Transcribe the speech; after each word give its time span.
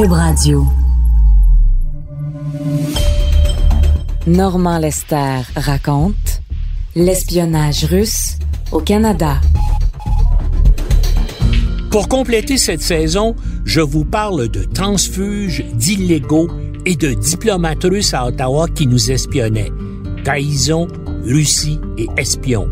Cube 0.00 0.12
Radio. 0.12 0.66
Normand 4.26 4.78
Lester 4.78 5.42
raconte 5.54 6.40
l'espionnage 6.96 7.84
russe 7.84 8.38
au 8.72 8.80
Canada. 8.80 9.38
Pour 11.90 12.08
compléter 12.08 12.56
cette 12.56 12.80
saison, 12.80 13.36
je 13.66 13.82
vous 13.82 14.06
parle 14.06 14.48
de 14.48 14.64
transfuges, 14.64 15.66
d'illégaux 15.74 16.48
et 16.86 16.96
de 16.96 17.12
diplomates 17.12 17.84
russes 17.84 18.14
à 18.14 18.24
Ottawa 18.24 18.68
qui 18.74 18.86
nous 18.86 19.10
espionnaient. 19.10 19.72
Trahison, 20.24 20.88
Russie 21.26 21.78
et 21.98 22.08
espions. 22.16 22.70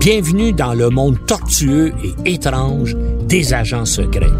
Bienvenue 0.00 0.54
dans 0.54 0.72
le 0.72 0.88
monde 0.88 1.18
tortueux 1.26 1.92
et 2.24 2.32
étrange 2.32 2.96
des 3.28 3.52
agents 3.52 3.84
secrets. 3.84 4.32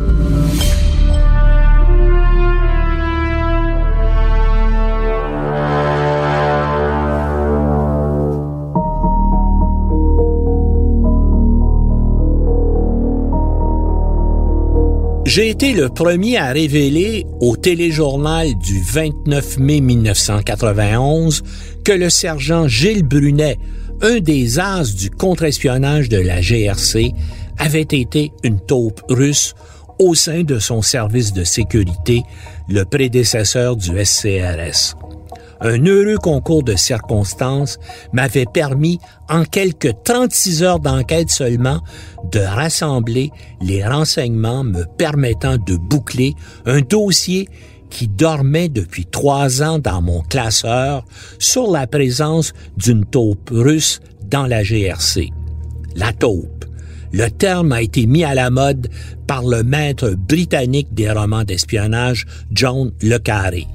J'ai 15.26 15.50
été 15.50 15.74
le 15.74 15.90
premier 15.90 16.38
à 16.38 16.52
révéler 16.52 17.26
au 17.38 17.56
téléjournal 17.58 18.54
du 18.56 18.80
29 18.80 19.58
mai 19.58 19.82
1991 19.82 21.42
que 21.84 21.92
le 21.92 22.08
sergent 22.08 22.66
Gilles 22.66 23.06
Brunet, 23.06 23.58
un 24.02 24.20
des 24.20 24.58
as 24.58 24.94
du 24.94 25.10
contre-espionnage 25.10 26.08
de 26.08 26.18
la 26.18 26.40
GRC, 26.40 27.12
avait 27.58 27.80
été 27.82 28.32
une 28.42 28.60
taupe 28.60 29.02
russe 29.08 29.54
au 29.98 30.14
sein 30.14 30.42
de 30.42 30.58
son 30.58 30.80
service 30.80 31.32
de 31.32 31.44
sécurité, 31.44 32.22
le 32.68 32.84
prédécesseur 32.84 33.76
du 33.76 34.02
SCRS 34.02 34.96
un 35.60 35.84
heureux 35.84 36.16
concours 36.16 36.62
de 36.62 36.74
circonstances 36.74 37.78
m'avait 38.12 38.46
permis, 38.46 38.98
en 39.28 39.44
quelques 39.44 39.94
36 40.04 40.62
heures 40.62 40.80
d'enquête 40.80 41.30
seulement, 41.30 41.80
de 42.32 42.40
rassembler 42.40 43.30
les 43.60 43.86
renseignements 43.86 44.64
me 44.64 44.84
permettant 44.84 45.56
de 45.58 45.76
boucler 45.76 46.34
un 46.66 46.80
dossier 46.80 47.48
qui 47.90 48.08
dormait 48.08 48.68
depuis 48.68 49.04
trois 49.06 49.62
ans 49.62 49.78
dans 49.78 50.00
mon 50.00 50.22
classeur 50.22 51.04
sur 51.38 51.70
la 51.70 51.86
présence 51.86 52.52
d'une 52.76 53.04
taupe 53.04 53.50
russe 53.52 54.00
dans 54.30 54.46
la 54.46 54.62
GRC. 54.62 55.30
La 55.96 56.12
taupe. 56.12 56.64
Le 57.12 57.28
terme 57.28 57.72
a 57.72 57.82
été 57.82 58.06
mis 58.06 58.22
à 58.22 58.34
la 58.34 58.50
mode 58.50 58.88
par 59.26 59.42
le 59.42 59.64
maître 59.64 60.10
britannique 60.10 60.94
des 60.94 61.10
romans 61.10 61.44
d'espionnage 61.44 62.26
John 62.52 62.92
Le 63.02 63.18
Carré 63.18 63.66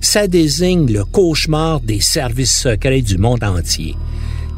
ça 0.00 0.26
désigne 0.26 0.90
le 0.90 1.04
cauchemar 1.04 1.80
des 1.80 2.00
services 2.00 2.56
secrets 2.56 3.02
du 3.02 3.18
monde 3.18 3.44
entier. 3.44 3.96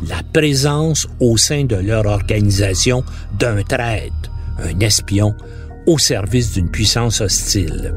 La 0.07 0.23
présence 0.33 1.09
au 1.21 1.37
sein 1.37 1.65
de 1.65 1.77
leur 1.77 2.07
organisation 2.07 3.05
d'un 3.39 3.63
traître, 3.63 4.31
un 4.59 4.79
espion, 4.81 5.35
au 5.87 5.99
service 5.99 6.53
d'une 6.53 6.71
puissance 6.71 7.21
hostile. 7.21 7.95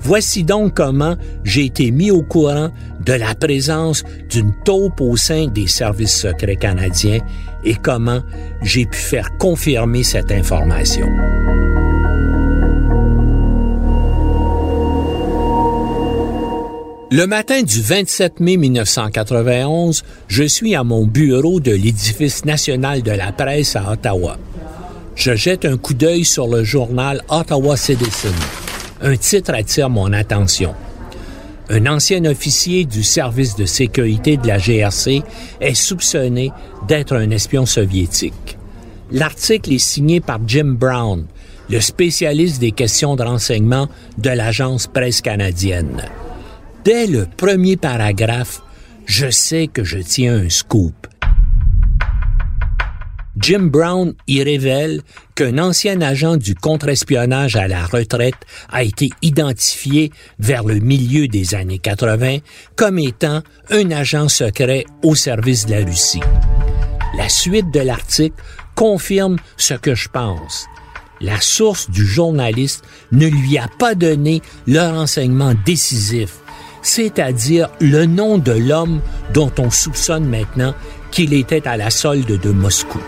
Voici 0.00 0.44
donc 0.44 0.74
comment 0.74 1.16
j'ai 1.44 1.66
été 1.66 1.90
mis 1.90 2.10
au 2.10 2.22
courant 2.22 2.70
de 3.04 3.12
la 3.12 3.34
présence 3.34 4.04
d'une 4.28 4.52
taupe 4.64 5.00
au 5.00 5.16
sein 5.16 5.46
des 5.46 5.66
services 5.66 6.16
secrets 6.16 6.56
canadiens 6.56 7.20
et 7.64 7.74
comment 7.74 8.20
j'ai 8.62 8.86
pu 8.86 8.98
faire 8.98 9.36
confirmer 9.38 10.02
cette 10.02 10.32
information. 10.32 11.06
Le 17.14 17.26
matin 17.26 17.62
du 17.62 17.82
27 17.82 18.40
mai 18.40 18.56
1991, 18.56 20.02
je 20.28 20.44
suis 20.44 20.74
à 20.74 20.82
mon 20.82 21.04
bureau 21.04 21.60
de 21.60 21.70
l'édifice 21.72 22.46
national 22.46 23.02
de 23.02 23.10
la 23.10 23.32
presse 23.32 23.76
à 23.76 23.92
Ottawa. 23.92 24.38
Je 25.14 25.34
jette 25.34 25.66
un 25.66 25.76
coup 25.76 25.92
d'œil 25.92 26.24
sur 26.24 26.48
le 26.48 26.64
journal 26.64 27.20
Ottawa 27.28 27.76
Citizen. 27.76 28.32
Un 29.04 29.16
titre 29.16 29.52
attire 29.52 29.90
mon 29.90 30.12
attention. 30.12 30.74
Un 31.68 31.86
ancien 31.86 32.24
officier 32.24 32.84
du 32.84 33.02
service 33.02 33.56
de 33.56 33.64
sécurité 33.64 34.36
de 34.36 34.46
la 34.46 34.58
GRC 34.58 35.22
est 35.60 35.74
soupçonné 35.74 36.52
d'être 36.86 37.16
un 37.16 37.30
espion 37.30 37.66
soviétique. 37.66 38.56
L'article 39.10 39.72
est 39.72 39.78
signé 39.78 40.20
par 40.20 40.38
Jim 40.46 40.76
Brown, 40.78 41.26
le 41.68 41.80
spécialiste 41.80 42.60
des 42.60 42.70
questions 42.70 43.16
de 43.16 43.24
renseignement 43.24 43.88
de 44.18 44.30
l'agence 44.30 44.86
presse 44.86 45.20
canadienne. 45.20 46.04
Dès 46.84 47.08
le 47.08 47.26
premier 47.36 47.76
paragraphe, 47.76 48.62
je 49.04 49.30
sais 49.30 49.66
que 49.66 49.82
je 49.82 49.98
tiens 49.98 50.36
un 50.44 50.48
scoop. 50.48 51.08
Jim 53.42 53.70
Brown 53.72 54.14
y 54.28 54.40
révèle 54.44 55.02
qu'un 55.34 55.58
ancien 55.58 56.00
agent 56.00 56.36
du 56.36 56.54
contre-espionnage 56.54 57.56
à 57.56 57.66
la 57.66 57.84
retraite 57.84 58.36
a 58.70 58.84
été 58.84 59.10
identifié 59.20 60.12
vers 60.38 60.62
le 60.62 60.78
milieu 60.78 61.26
des 61.26 61.56
années 61.56 61.80
80 61.80 62.38
comme 62.76 63.00
étant 63.00 63.42
un 63.70 63.90
agent 63.90 64.28
secret 64.28 64.84
au 65.02 65.16
service 65.16 65.66
de 65.66 65.72
la 65.72 65.84
Russie. 65.84 66.22
La 67.16 67.28
suite 67.28 67.72
de 67.72 67.80
l'article 67.80 68.36
confirme 68.76 69.38
ce 69.56 69.74
que 69.74 69.96
je 69.96 70.08
pense. 70.08 70.66
La 71.20 71.40
source 71.40 71.90
du 71.90 72.06
journaliste 72.06 72.84
ne 73.10 73.26
lui 73.26 73.58
a 73.58 73.66
pas 73.76 73.96
donné 73.96 74.40
le 74.68 74.80
renseignement 74.80 75.54
décisif 75.66 76.38
c'est-à-dire 76.82 77.68
le 77.80 78.06
nom 78.06 78.38
de 78.38 78.52
l'homme 78.52 79.00
dont 79.32 79.52
on 79.58 79.70
soupçonne 79.70 80.28
maintenant 80.28 80.74
qu'il 81.12 81.32
était 81.32 81.68
à 81.68 81.76
la 81.76 81.90
solde 81.90 82.40
de 82.40 82.50
Moscou. 82.50 82.98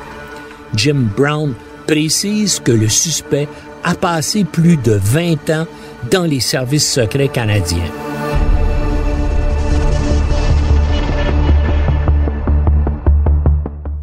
Jim 0.77 1.09
Brown 1.17 1.55
précise 1.87 2.61
que 2.61 2.73
le 2.73 2.89
suspect 2.89 3.49
a 3.83 3.95
passé 3.95 4.45
plus 4.45 4.77
de 4.77 4.93
20 4.93 5.51
ans 5.51 5.67
dans 6.11 6.25
les 6.25 6.41
services 6.41 6.91
secrets 6.91 7.29
canadiens. 7.29 7.91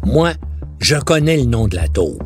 Moi, 0.04 0.32
je 0.78 0.96
connais 0.96 1.38
le 1.38 1.44
nom 1.44 1.68
de 1.68 1.76
la 1.76 1.88
taupe. 1.88 2.22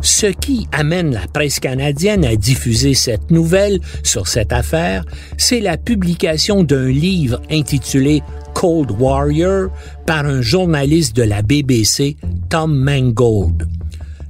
Ce 0.00 0.26
qui 0.26 0.68
amène 0.72 1.12
la 1.12 1.26
presse 1.26 1.60
canadienne 1.60 2.24
à 2.24 2.36
diffuser 2.36 2.94
cette 2.94 3.30
nouvelle 3.30 3.80
sur 4.02 4.28
cette 4.28 4.52
affaire, 4.52 5.04
c'est 5.36 5.60
la 5.60 5.76
publication 5.76 6.62
d'un 6.62 6.86
livre 6.86 7.42
intitulé 7.50 8.22
Cold 8.56 8.90
Warrior 8.90 9.68
par 10.06 10.24
un 10.24 10.40
journaliste 10.40 11.14
de 11.14 11.22
la 11.22 11.42
BBC, 11.42 12.16
Tom 12.48 12.74
Mangold. 12.74 13.68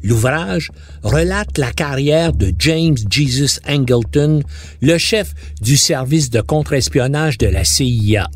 L'ouvrage 0.02 0.72
relate 1.04 1.58
la 1.58 1.70
carrière 1.70 2.32
de 2.32 2.52
James 2.58 2.96
Jesus 3.08 3.60
Angleton, 3.68 4.42
le 4.82 4.98
chef 4.98 5.32
du 5.60 5.76
service 5.76 6.28
de 6.30 6.40
contre-espionnage 6.40 7.38
de 7.38 7.46
la 7.46 7.62
CIA 7.62 8.26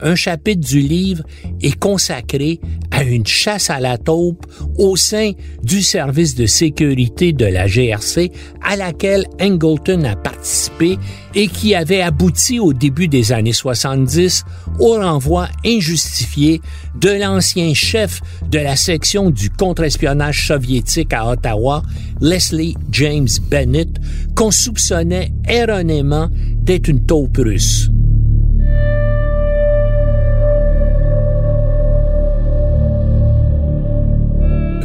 un 0.00 0.14
chapitre 0.14 0.66
du 0.66 0.80
livre 0.80 1.24
est 1.62 1.78
consacré 1.78 2.60
à 2.90 3.02
une 3.02 3.26
chasse 3.26 3.70
à 3.70 3.80
la 3.80 3.98
taupe 3.98 4.46
au 4.76 4.96
sein 4.96 5.32
du 5.62 5.82
service 5.82 6.34
de 6.34 6.46
sécurité 6.46 7.32
de 7.32 7.46
la 7.46 7.66
GRC 7.66 8.30
à 8.62 8.76
laquelle 8.76 9.26
Angleton 9.40 10.04
a 10.04 10.16
participé 10.16 10.98
et 11.34 11.48
qui 11.48 11.74
avait 11.74 12.00
abouti 12.00 12.60
au 12.60 12.72
début 12.72 13.08
des 13.08 13.32
années 13.32 13.52
70 13.52 14.44
au 14.78 14.94
renvoi 14.94 15.48
injustifié 15.64 16.60
de 17.00 17.10
l'ancien 17.10 17.74
chef 17.74 18.20
de 18.50 18.58
la 18.58 18.76
section 18.76 19.30
du 19.30 19.50
contre-espionnage 19.50 20.46
soviétique 20.46 21.12
à 21.12 21.28
Ottawa, 21.28 21.82
Leslie 22.20 22.76
James 22.90 23.28
Bennett, 23.50 23.88
qu'on 24.34 24.50
soupçonnait 24.50 25.32
erronément 25.48 26.28
d'être 26.62 26.88
une 26.88 27.04
taupe 27.04 27.36
russe. 27.38 27.90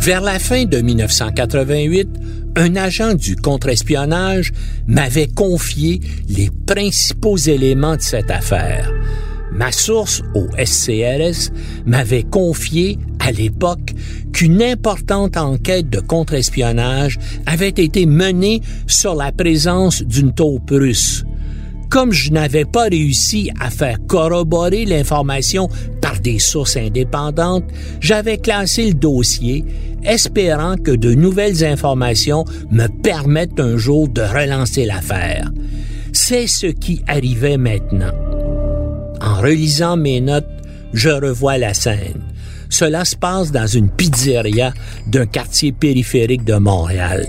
Vers 0.09 0.21
la 0.21 0.39
fin 0.39 0.65
de 0.65 0.79
1988, 0.79 2.09
un 2.55 2.75
agent 2.77 3.13
du 3.13 3.35
contre-espionnage 3.35 4.51
m'avait 4.87 5.27
confié 5.27 5.99
les 6.27 6.49
principaux 6.65 7.37
éléments 7.37 7.95
de 7.95 8.01
cette 8.01 8.31
affaire. 8.31 8.91
Ma 9.51 9.71
source 9.71 10.23
au 10.33 10.47
SCRS 10.57 11.51
m'avait 11.85 12.23
confié 12.23 12.97
à 13.19 13.31
l'époque 13.31 13.93
qu'une 14.33 14.63
importante 14.63 15.37
enquête 15.37 15.91
de 15.91 15.99
contre-espionnage 15.99 17.19
avait 17.45 17.69
été 17.69 18.07
menée 18.07 18.61
sur 18.87 19.13
la 19.13 19.31
présence 19.31 20.01
d'une 20.01 20.33
taupe 20.33 20.71
russe. 20.71 21.23
Comme 21.91 22.11
je 22.11 22.31
n'avais 22.31 22.65
pas 22.65 22.85
réussi 22.85 23.51
à 23.59 23.69
faire 23.69 23.97
corroborer 24.07 24.85
l'information 24.85 25.69
des 26.21 26.39
sources 26.39 26.77
indépendantes, 26.77 27.65
j'avais 27.99 28.37
classé 28.37 28.87
le 28.87 28.93
dossier, 28.93 29.65
espérant 30.03 30.75
que 30.77 30.91
de 30.91 31.13
nouvelles 31.13 31.63
informations 31.65 32.45
me 32.71 32.87
permettent 32.87 33.59
un 33.59 33.77
jour 33.77 34.07
de 34.07 34.21
relancer 34.21 34.85
l'affaire. 34.85 35.51
C'est 36.13 36.47
ce 36.47 36.67
qui 36.67 37.01
arrivait 37.07 37.57
maintenant. 37.57 38.13
En 39.21 39.41
relisant 39.41 39.97
mes 39.97 40.21
notes, 40.21 40.47
je 40.93 41.09
revois 41.09 41.57
la 41.57 41.73
scène. 41.73 42.21
Cela 42.69 43.03
se 43.03 43.15
passe 43.15 43.51
dans 43.51 43.67
une 43.67 43.89
pizzeria 43.89 44.73
d'un 45.07 45.25
quartier 45.25 45.71
périphérique 45.71 46.45
de 46.45 46.55
Montréal. 46.55 47.27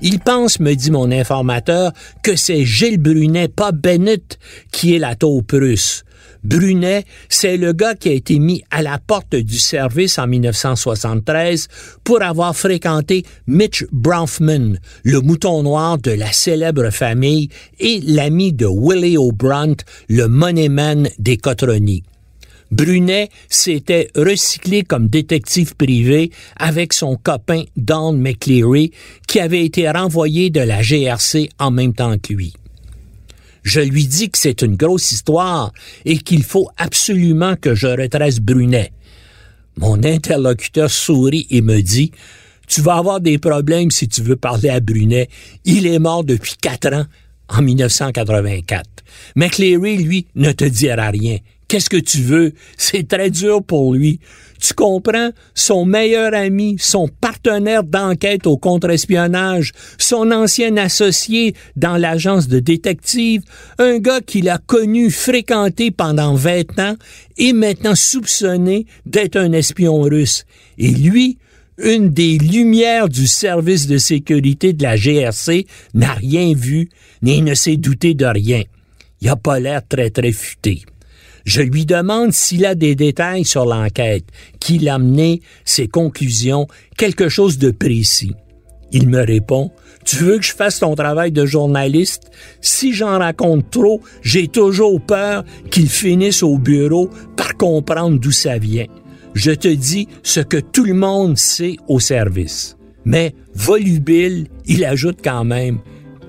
Il 0.00 0.20
pense, 0.20 0.60
me 0.60 0.74
dit 0.74 0.90
mon 0.90 1.10
informateur, 1.10 1.92
que 2.22 2.36
c'est 2.36 2.64
Gilles 2.64 2.98
Brunet, 2.98 3.48
pas 3.48 3.72
Bennett, 3.72 4.38
qui 4.70 4.94
est 4.94 4.98
la 4.98 5.14
taupe 5.16 5.52
russe. 5.52 6.04
Brunet, 6.44 7.04
c'est 7.28 7.56
le 7.56 7.72
gars 7.72 7.94
qui 7.94 8.08
a 8.08 8.12
été 8.12 8.38
mis 8.38 8.62
à 8.70 8.82
la 8.82 8.98
porte 8.98 9.34
du 9.34 9.58
service 9.58 10.18
en 10.18 10.26
1973 10.26 11.68
pour 12.04 12.22
avoir 12.22 12.56
fréquenté 12.56 13.24
Mitch 13.46 13.84
Bronfman, 13.92 14.78
le 15.02 15.20
mouton 15.20 15.62
noir 15.62 15.98
de 15.98 16.12
la 16.12 16.32
célèbre 16.32 16.90
famille 16.90 17.48
et 17.80 18.00
l'ami 18.06 18.52
de 18.52 18.66
Willie 18.66 19.18
O'Brant, 19.18 19.76
le 20.08 20.26
moneyman 20.28 21.08
des 21.18 21.36
Cotronies. 21.36 22.02
Brunet 22.70 23.30
s'était 23.48 24.08
recyclé 24.14 24.82
comme 24.82 25.08
détective 25.08 25.74
privé 25.74 26.30
avec 26.56 26.92
son 26.92 27.16
copain 27.16 27.64
Don 27.76 28.12
McCleary, 28.12 28.92
qui 29.26 29.40
avait 29.40 29.64
été 29.64 29.88
renvoyé 29.90 30.50
de 30.50 30.60
la 30.60 30.82
GRC 30.82 31.48
en 31.58 31.70
même 31.70 31.94
temps 31.94 32.16
que 32.18 32.34
lui. 32.34 32.52
Je 33.62 33.80
lui 33.80 34.06
dis 34.06 34.30
que 34.30 34.38
c'est 34.38 34.62
une 34.62 34.76
grosse 34.76 35.12
histoire 35.12 35.72
et 36.04 36.18
qu'il 36.18 36.42
faut 36.42 36.68
absolument 36.76 37.56
que 37.56 37.74
je 37.74 37.86
retrace 37.86 38.40
Brunet. 38.40 38.92
Mon 39.76 40.02
interlocuteur 40.02 40.90
sourit 40.90 41.46
et 41.50 41.60
me 41.60 41.80
dit 41.80 42.12
Tu 42.66 42.80
vas 42.80 42.96
avoir 42.96 43.20
des 43.20 43.38
problèmes 43.38 43.90
si 43.90 44.08
tu 44.08 44.22
veux 44.22 44.36
parler 44.36 44.70
à 44.70 44.80
Brunet. 44.80 45.28
Il 45.64 45.86
est 45.86 45.98
mort 45.98 46.24
depuis 46.24 46.54
quatre 46.60 46.92
ans, 46.92 47.04
en 47.48 47.62
1984. 47.62 48.84
McCleary, 49.36 49.98
lui, 49.98 50.26
ne 50.34 50.52
te 50.52 50.64
dira 50.64 51.10
rien. 51.10 51.38
Qu'est-ce 51.68 51.90
que 51.90 51.98
tu 51.98 52.22
veux? 52.22 52.54
C'est 52.78 53.06
très 53.06 53.28
dur 53.30 53.62
pour 53.62 53.92
lui. 53.92 54.20
Tu 54.58 54.72
comprends? 54.72 55.30
Son 55.54 55.84
meilleur 55.84 56.32
ami, 56.32 56.76
son 56.78 57.08
partenaire 57.08 57.84
d'enquête 57.84 58.46
au 58.46 58.56
contre-espionnage, 58.56 59.72
son 59.98 60.30
ancien 60.30 60.78
associé 60.78 61.54
dans 61.76 61.98
l'agence 61.98 62.48
de 62.48 62.58
détective, 62.58 63.42
un 63.78 63.98
gars 63.98 64.22
qu'il 64.22 64.48
a 64.48 64.56
connu, 64.56 65.10
fréquenté 65.10 65.90
pendant 65.90 66.34
20 66.34 66.78
ans 66.78 66.96
et 67.36 67.52
maintenant 67.52 67.94
soupçonné 67.94 68.86
d'être 69.04 69.36
un 69.36 69.52
espion 69.52 70.00
russe. 70.00 70.46
Et 70.78 70.88
lui, 70.88 71.36
une 71.76 72.08
des 72.08 72.38
lumières 72.38 73.10
du 73.10 73.26
service 73.26 73.86
de 73.86 73.98
sécurité 73.98 74.72
de 74.72 74.82
la 74.82 74.96
GRC, 74.96 75.66
n'a 75.92 76.14
rien 76.14 76.54
vu, 76.54 76.88
ni 77.22 77.42
ne 77.42 77.54
s'est 77.54 77.76
douté 77.76 78.14
de 78.14 78.24
rien. 78.24 78.62
Il 79.20 79.28
a 79.28 79.36
pas 79.36 79.60
l'air 79.60 79.82
très 79.86 80.10
très 80.10 80.32
futé. 80.32 80.82
Je 81.48 81.62
lui 81.62 81.86
demande 81.86 82.34
s'il 82.34 82.66
a 82.66 82.74
des 82.74 82.94
détails 82.94 83.46
sur 83.46 83.64
l'enquête, 83.64 84.26
qu'il 84.60 84.86
a 84.90 84.98
mené 84.98 85.40
ses 85.64 85.88
conclusions, 85.88 86.66
quelque 86.98 87.30
chose 87.30 87.56
de 87.56 87.70
précis? 87.70 88.34
Il 88.92 89.08
me 89.08 89.24
répond 89.24 89.70
Tu 90.04 90.16
veux 90.16 90.36
que 90.36 90.44
je 90.44 90.52
fasse 90.52 90.80
ton 90.80 90.94
travail 90.94 91.32
de 91.32 91.46
journaliste? 91.46 92.30
Si 92.60 92.92
j'en 92.92 93.18
raconte 93.18 93.70
trop, 93.70 94.02
j'ai 94.20 94.48
toujours 94.48 95.00
peur 95.00 95.42
qu'il 95.70 95.88
finisse 95.88 96.42
au 96.42 96.58
bureau 96.58 97.08
par 97.34 97.56
comprendre 97.56 98.20
d'où 98.20 98.30
ça 98.30 98.58
vient. 98.58 98.86
Je 99.32 99.52
te 99.52 99.68
dis 99.68 100.06
ce 100.22 100.40
que 100.40 100.58
tout 100.58 100.84
le 100.84 100.92
monde 100.92 101.38
sait 101.38 101.76
au 101.88 101.98
service. 101.98 102.76
Mais 103.06 103.34
volubile, 103.54 104.48
il 104.66 104.84
ajoute 104.84 105.20
quand 105.24 105.44
même 105.44 105.78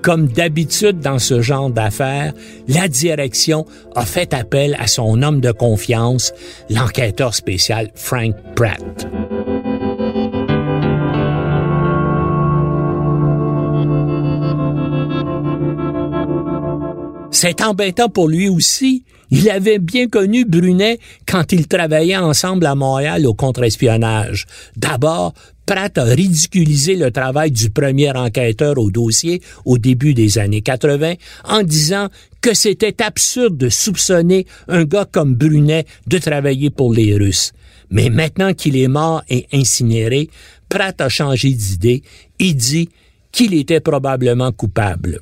comme 0.02 0.26
d'habitude 0.28 1.00
dans 1.00 1.18
ce 1.18 1.40
genre 1.40 1.70
d'affaires, 1.70 2.32
la 2.68 2.88
direction 2.88 3.66
a 3.94 4.04
fait 4.04 4.34
appel 4.34 4.76
à 4.78 4.86
son 4.86 5.22
homme 5.22 5.40
de 5.40 5.52
confiance, 5.52 6.32
l'enquêteur 6.68 7.34
spécial 7.34 7.90
Frank 7.94 8.34
Pratt. 8.54 9.08
C'est 17.32 17.62
embêtant 17.62 18.08
pour 18.08 18.28
lui 18.28 18.48
aussi. 18.48 19.04
Il 19.30 19.48
avait 19.48 19.78
bien 19.78 20.08
connu 20.08 20.44
Brunet 20.44 20.98
quand 21.26 21.52
ils 21.52 21.68
travaillaient 21.68 22.16
ensemble 22.16 22.66
à 22.66 22.74
Montréal 22.74 23.26
au 23.26 23.34
contre-espionnage. 23.34 24.46
D'abord, 24.76 25.34
Pratt 25.64 25.96
a 25.98 26.02
ridiculisé 26.02 26.96
le 26.96 27.12
travail 27.12 27.52
du 27.52 27.70
premier 27.70 28.10
enquêteur 28.10 28.76
au 28.78 28.90
dossier 28.90 29.40
au 29.64 29.78
début 29.78 30.14
des 30.14 30.38
années 30.38 30.62
80 30.62 31.14
en 31.44 31.62
disant 31.62 32.08
que 32.40 32.54
c'était 32.54 33.00
absurde 33.00 33.56
de 33.56 33.68
soupçonner 33.68 34.46
un 34.66 34.84
gars 34.84 35.06
comme 35.10 35.36
Brunet 35.36 35.86
de 36.08 36.18
travailler 36.18 36.70
pour 36.70 36.92
les 36.92 37.14
Russes. 37.14 37.52
Mais 37.90 38.10
maintenant 38.10 38.52
qu'il 38.52 38.76
est 38.76 38.88
mort 38.88 39.22
et 39.28 39.46
incinéré, 39.52 40.28
Pratt 40.68 41.00
a 41.00 41.08
changé 41.08 41.50
d'idée 41.50 42.02
et 42.40 42.52
dit 42.52 42.88
qu'il 43.30 43.54
était 43.54 43.80
probablement 43.80 44.50
coupable. 44.50 45.20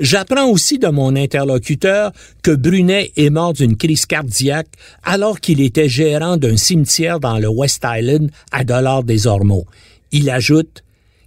J'apprends 0.00 0.48
aussi 0.48 0.78
de 0.78 0.88
mon 0.88 1.14
interlocuteur 1.14 2.12
que 2.42 2.52
Brunet 2.52 3.12
est 3.18 3.28
mort 3.28 3.52
d'une 3.52 3.76
crise 3.76 4.06
cardiaque 4.06 4.68
alors 5.02 5.40
qu'il 5.40 5.60
était 5.60 5.90
gérant 5.90 6.38
d'un 6.38 6.56
cimetière 6.56 7.20
dans 7.20 7.38
le 7.38 7.48
West 7.48 7.84
Island 7.84 8.30
à 8.50 8.64
Dollars 8.64 9.04
des 9.04 9.26
Ormeaux. 9.26 9.66
Il 10.10 10.30
ajoute 10.30 10.82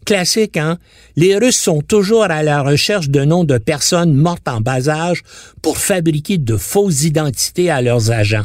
Classique, 0.05 0.57
hein? 0.57 0.79
Les 1.15 1.37
Russes 1.37 1.59
sont 1.59 1.81
toujours 1.81 2.23
à 2.23 2.41
la 2.41 2.63
recherche 2.63 3.09
de 3.09 3.23
noms 3.23 3.43
de 3.43 3.59
personnes 3.59 4.15
mortes 4.15 4.47
en 4.47 4.59
bas 4.59 4.89
âge 4.89 5.21
pour 5.61 5.77
fabriquer 5.77 6.39
de 6.39 6.57
fausses 6.57 7.03
identités 7.03 7.69
à 7.69 7.81
leurs 7.81 8.09
agents. 8.09 8.43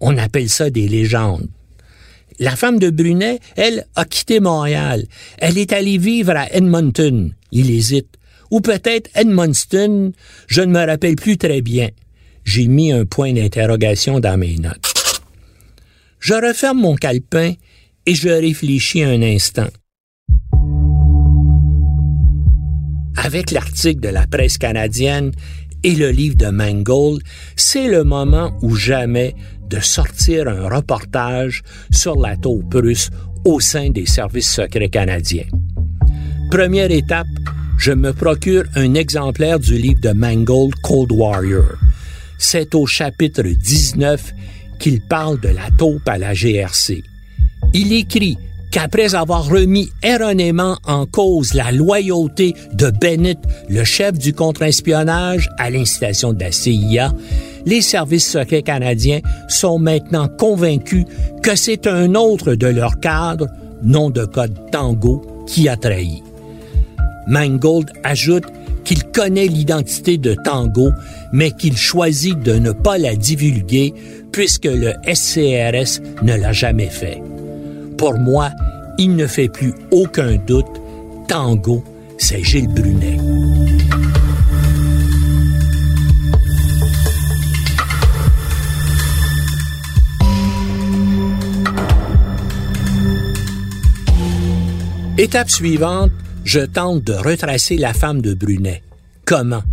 On 0.00 0.16
appelle 0.16 0.48
ça 0.48 0.70
des 0.70 0.88
légendes. 0.88 1.48
La 2.38 2.56
femme 2.56 2.78
de 2.78 2.88
Brunet, 2.88 3.40
elle, 3.56 3.86
a 3.94 4.06
quitté 4.06 4.40
Montréal. 4.40 5.04
Elle 5.38 5.58
est 5.58 5.74
allée 5.74 5.98
vivre 5.98 6.32
à 6.34 6.50
Edmonton. 6.52 7.32
Il 7.52 7.70
hésite 7.70 8.08
ou 8.50 8.60
peut-être 8.60 9.10
Edmundston, 9.14 10.12
je 10.46 10.60
ne 10.62 10.72
me 10.72 10.86
rappelle 10.86 11.16
plus 11.16 11.36
très 11.36 11.62
bien. 11.62 11.88
J'ai 12.44 12.68
mis 12.68 12.92
un 12.92 13.04
point 13.04 13.32
d'interrogation 13.32 14.20
dans 14.20 14.38
mes 14.38 14.56
notes. 14.56 15.20
Je 16.20 16.34
referme 16.34 16.80
mon 16.80 16.94
calepin 16.94 17.52
et 18.06 18.14
je 18.14 18.28
réfléchis 18.28 19.02
un 19.02 19.22
instant. 19.22 19.68
Avec 23.16 23.50
l'article 23.50 24.00
de 24.00 24.08
la 24.08 24.26
presse 24.26 24.58
canadienne 24.58 25.32
et 25.82 25.94
le 25.94 26.10
livre 26.10 26.36
de 26.36 26.46
Mangold, 26.46 27.22
c'est 27.56 27.88
le 27.88 28.04
moment 28.04 28.56
ou 28.62 28.76
jamais 28.76 29.34
de 29.68 29.80
sortir 29.80 30.48
un 30.48 30.68
reportage 30.68 31.62
sur 31.90 32.16
la 32.20 32.36
taupe 32.36 32.74
russe 32.74 33.10
au 33.44 33.60
sein 33.60 33.90
des 33.90 34.06
services 34.06 34.52
secrets 34.52 34.88
canadiens. 34.88 35.46
Première 36.50 36.90
étape, 36.90 37.26
je 37.78 37.92
me 37.92 38.12
procure 38.12 38.64
un 38.74 38.94
exemplaire 38.94 39.58
du 39.58 39.76
livre 39.76 40.00
de 40.00 40.10
Mangold 40.10 40.74
Cold 40.82 41.12
Warrior. 41.12 41.74
C'est 42.38 42.74
au 42.74 42.86
chapitre 42.86 43.42
19 43.42 44.34
qu'il 44.78 45.00
parle 45.00 45.40
de 45.40 45.48
la 45.48 45.70
taupe 45.78 46.08
à 46.08 46.18
la 46.18 46.34
GRC. 46.34 47.02
Il 47.74 47.92
écrit 47.92 48.38
qu'après 48.70 49.14
avoir 49.14 49.46
remis 49.46 49.90
erronément 50.02 50.78
en 50.84 51.06
cause 51.06 51.54
la 51.54 51.72
loyauté 51.72 52.54
de 52.74 52.90
Bennett, 52.90 53.38
le 53.68 53.84
chef 53.84 54.18
du 54.18 54.32
contre-espionnage 54.32 55.48
à 55.58 55.70
l'incitation 55.70 56.32
de 56.32 56.40
la 56.40 56.52
CIA, 56.52 57.14
les 57.64 57.80
services 57.80 58.30
secrets 58.30 58.62
canadiens 58.62 59.20
sont 59.48 59.78
maintenant 59.78 60.28
convaincus 60.28 61.04
que 61.42 61.56
c'est 61.56 61.86
un 61.86 62.14
autre 62.14 62.54
de 62.54 62.66
leurs 62.66 63.00
cadres, 63.00 63.48
nom 63.82 64.10
de 64.10 64.24
code 64.24 64.70
Tango, 64.70 65.44
qui 65.46 65.68
a 65.68 65.76
trahi. 65.76 66.22
Mangold 67.26 67.90
ajoute 68.04 68.44
qu'il 68.84 69.04
connaît 69.04 69.46
l'identité 69.48 70.16
de 70.16 70.34
Tango, 70.34 70.90
mais 71.32 71.50
qu'il 71.50 71.76
choisit 71.76 72.38
de 72.38 72.54
ne 72.54 72.72
pas 72.72 72.98
la 72.98 73.16
divulguer 73.16 73.94
puisque 74.32 74.66
le 74.66 74.92
SCRS 75.12 76.00
ne 76.22 76.36
l'a 76.36 76.52
jamais 76.52 76.88
fait. 76.88 77.22
Pour 77.98 78.14
moi, 78.18 78.50
il 78.98 79.16
ne 79.16 79.26
fait 79.26 79.48
plus 79.48 79.74
aucun 79.90 80.36
doute, 80.36 80.66
Tango, 81.28 81.82
c'est 82.18 82.42
Gilles 82.44 82.68
Brunet. 82.68 83.18
Étape 95.18 95.48
suivante, 95.48 96.10
je 96.46 96.60
tente 96.60 97.02
de 97.02 97.12
retracer 97.12 97.76
la 97.76 97.92
femme 97.92 98.22
de 98.22 98.32
Brunet. 98.32 98.82
Comment? 99.24 99.64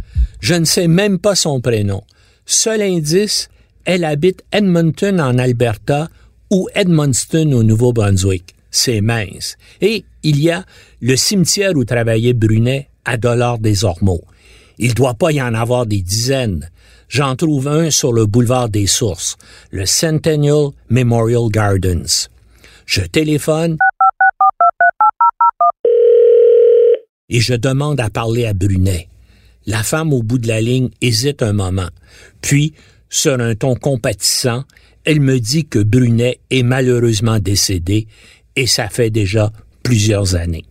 Je 0.41 0.55
ne 0.55 0.65
sais 0.65 0.87
même 0.87 1.19
pas 1.19 1.35
son 1.35 1.61
prénom. 1.61 2.01
Seul 2.47 2.81
indice, 2.81 3.49
Elle 3.85 4.05
habite 4.05 4.43
Edmonton 4.51 5.19
en 5.21 5.37
Alberta 5.37 6.09
ou 6.49 6.67
Edmundston 6.73 7.51
au 7.51 7.63
Nouveau-Brunswick. 7.63 8.55
C'est 8.71 9.01
mince. 9.01 9.57
Et 9.81 10.03
il 10.23 10.41
y 10.41 10.49
a 10.49 10.65
le 11.01 11.15
cimetière 11.15 11.73
où 11.75 11.85
travaillait 11.85 12.33
Brunet 12.33 12.89
à 13.05 13.17
Dollard 13.17 13.59
des 13.59 13.83
Ormeaux. 13.83 14.23
Il 14.79 14.95
doit 14.95 15.13
pas 15.13 15.31
y 15.31 15.41
en 15.41 15.53
avoir 15.53 15.85
des 15.85 16.01
dizaines. 16.01 16.71
J'en 17.07 17.35
trouve 17.35 17.67
un 17.67 17.91
sur 17.91 18.13
le 18.13 18.25
boulevard 18.25 18.69
des 18.69 18.87
Sources, 18.87 19.37
le 19.69 19.85
Centennial 19.85 20.69
Memorial 20.89 21.49
Gardens. 21.49 22.29
Je 22.85 23.01
téléphone 23.01 23.77
et 27.33 27.39
je 27.39 27.55
demande 27.55 27.99
à 27.99 28.09
parler 28.09 28.45
à 28.45 28.53
Brunet. 28.53 29.09
La 29.65 29.83
femme 29.83 30.13
au 30.13 30.21
bout 30.21 30.37
de 30.37 30.47
la 30.47 30.61
ligne 30.61 30.89
hésite 31.01 31.41
un 31.41 31.51
moment. 31.51 31.89
Puis, 32.41 32.73
sur 33.09 33.39
un 33.39 33.55
ton 33.55 33.75
compatissant, 33.75 34.63
elle 35.03 35.19
me 35.19 35.39
dit 35.39 35.65
que 35.65 35.79
Brunet 35.79 36.39
est 36.51 36.63
malheureusement 36.63 37.39
décédé 37.39 38.07
et 38.55 38.67
ça 38.67 38.87
fait 38.87 39.09
déjà 39.09 39.51
plusieurs 39.81 40.35
années. 40.35 40.65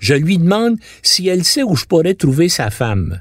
Je 0.00 0.14
lui 0.14 0.38
demande 0.38 0.78
si 1.02 1.28
elle 1.28 1.44
sait 1.44 1.62
où 1.62 1.76
je 1.76 1.84
pourrais 1.84 2.14
trouver 2.14 2.48
sa 2.48 2.70
femme. 2.70 3.20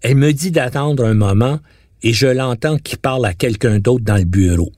Elle 0.00 0.16
me 0.16 0.32
dit 0.32 0.50
d'attendre 0.50 1.04
un 1.04 1.14
moment 1.14 1.60
et 2.02 2.12
je 2.12 2.26
l'entends 2.26 2.78
qui 2.78 2.96
parle 2.96 3.24
à 3.24 3.34
quelqu'un 3.34 3.78
d'autre 3.78 4.04
dans 4.04 4.16
le 4.16 4.24
bureau. 4.24 4.72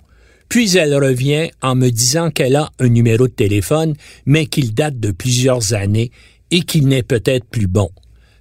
Puis 0.51 0.77
elle 0.77 0.95
revient 0.95 1.51
en 1.63 1.75
me 1.75 1.89
disant 1.89 2.31
qu'elle 2.31 2.57
a 2.57 2.71
un 2.79 2.89
numéro 2.89 3.27
de 3.27 3.33
téléphone, 3.33 3.95
mais 4.27 4.47
qu'il 4.47 4.75
date 4.75 5.01
de 5.01 5.11
plusieurs 5.11 5.73
années 5.73 6.11
et 6.55 6.63
qu'il 6.63 6.87
n'est 6.87 7.03
peut-être 7.03 7.47
plus 7.47 7.67
bon. 7.67 7.91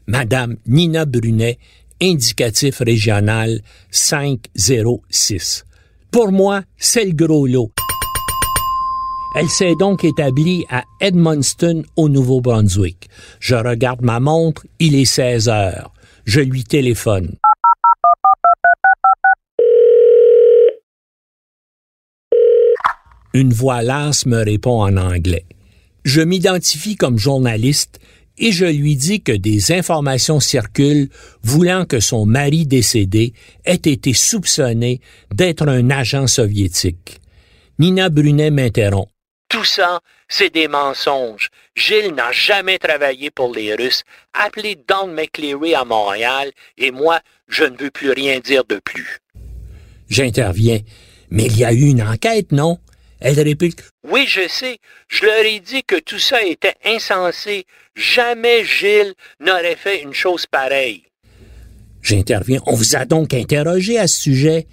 Madame 0.05 0.58
Nina 0.67 1.05
Brunet, 1.05 1.58
indicatif 2.00 2.77
régional 2.77 3.62
506. 3.89 5.65
Pour 6.12 6.32
moi, 6.32 6.62
c'est 6.77 7.05
le 7.05 7.13
gros 7.13 7.48
lot. 7.48 7.72
Elle 9.36 9.50
s'est 9.50 9.74
donc 9.79 10.03
établie 10.03 10.63
à 10.70 10.84
Edmundston, 11.01 11.86
au 11.96 12.08
Nouveau-Brunswick. 12.08 13.10
Je 13.39 13.55
regarde 13.55 14.03
ma 14.03 14.20
montre, 14.20 14.63
il 14.77 14.93
est 14.93 15.05
16 15.05 15.50
heures. 15.50 15.91
Je 16.25 16.39
lui 16.39 16.63
téléphone. 16.63 17.36
Une 23.34 23.53
voix 23.53 23.82
lasse 23.82 24.27
me 24.27 24.46
répond 24.46 24.84
en 24.84 24.98
anglais. 24.98 25.48
Je 26.03 26.22
m'identifie 26.22 26.95
comme 26.95 27.17
journaliste 27.17 28.00
et 28.38 28.51
je 28.51 28.65
lui 28.65 28.95
dis 28.95 29.22
que 29.22 29.31
des 29.31 29.72
informations 29.72 30.39
circulent 30.39 31.10
voulant 31.43 31.86
que 31.86 32.00
son 32.00 32.25
mari 32.25 32.65
décédé 32.65 33.33
ait 33.65 33.75
été 33.75 34.13
soupçonné 34.13 35.01
d'être 35.33 35.67
un 35.67 35.89
agent 35.89 36.27
soviétique. 36.27 37.22
Nina 37.79 38.10
Brunet 38.10 38.51
m'interrompt. 38.51 39.10
Tout 39.50 39.65
ça, 39.65 40.00
c'est 40.27 40.51
des 40.51 40.67
mensonges. 40.67 41.50
Gilles 41.75 42.15
n'a 42.15 42.31
jamais 42.31 42.79
travaillé 42.79 43.29
pour 43.29 43.53
les 43.53 43.75
Russes. 43.75 44.03
Appelez 44.33 44.77
Don 44.88 45.07
McCleary 45.07 45.75
à 45.75 45.86
Montréal 45.86 46.51
et 46.77 46.91
moi, 46.91 47.19
je 47.48 47.63
ne 47.63 47.77
veux 47.77 47.91
plus 47.91 48.12
rien 48.12 48.39
dire 48.39 48.63
de 48.67 48.79
plus. 48.83 49.19
J'interviens. 50.10 50.79
Mais 51.29 51.45
il 51.45 51.57
y 51.57 51.65
a 51.65 51.74
eu 51.74 51.86
une 51.86 52.01
enquête, 52.01 52.51
non? 52.51 52.79
Elle 53.24 53.39
réplique 53.39 53.80
Oui, 54.08 54.25
je 54.27 54.48
sais. 54.50 54.77
Je 55.08 55.25
leur 55.25 55.46
ai 55.46 55.62
dit 55.62 55.84
que 55.84 55.98
tout 56.00 56.20
ça 56.20 56.44
était 56.44 56.75
insensé. 56.86 57.65
Jamais 57.96 58.65
Gilles 58.65 59.13
n'aurait 59.39 59.77
fait 59.77 60.03
une 60.03 60.13
chose 60.13 60.46
pareille. 60.46 61.03
J'interviens. 62.01 62.60
On 62.68 62.75
vous 62.75 62.98
a 62.98 63.06
donc 63.06 63.34
interrogé 63.34 63.98
à 63.98 64.08
ce 64.08 64.20
sujet. 64.20 64.68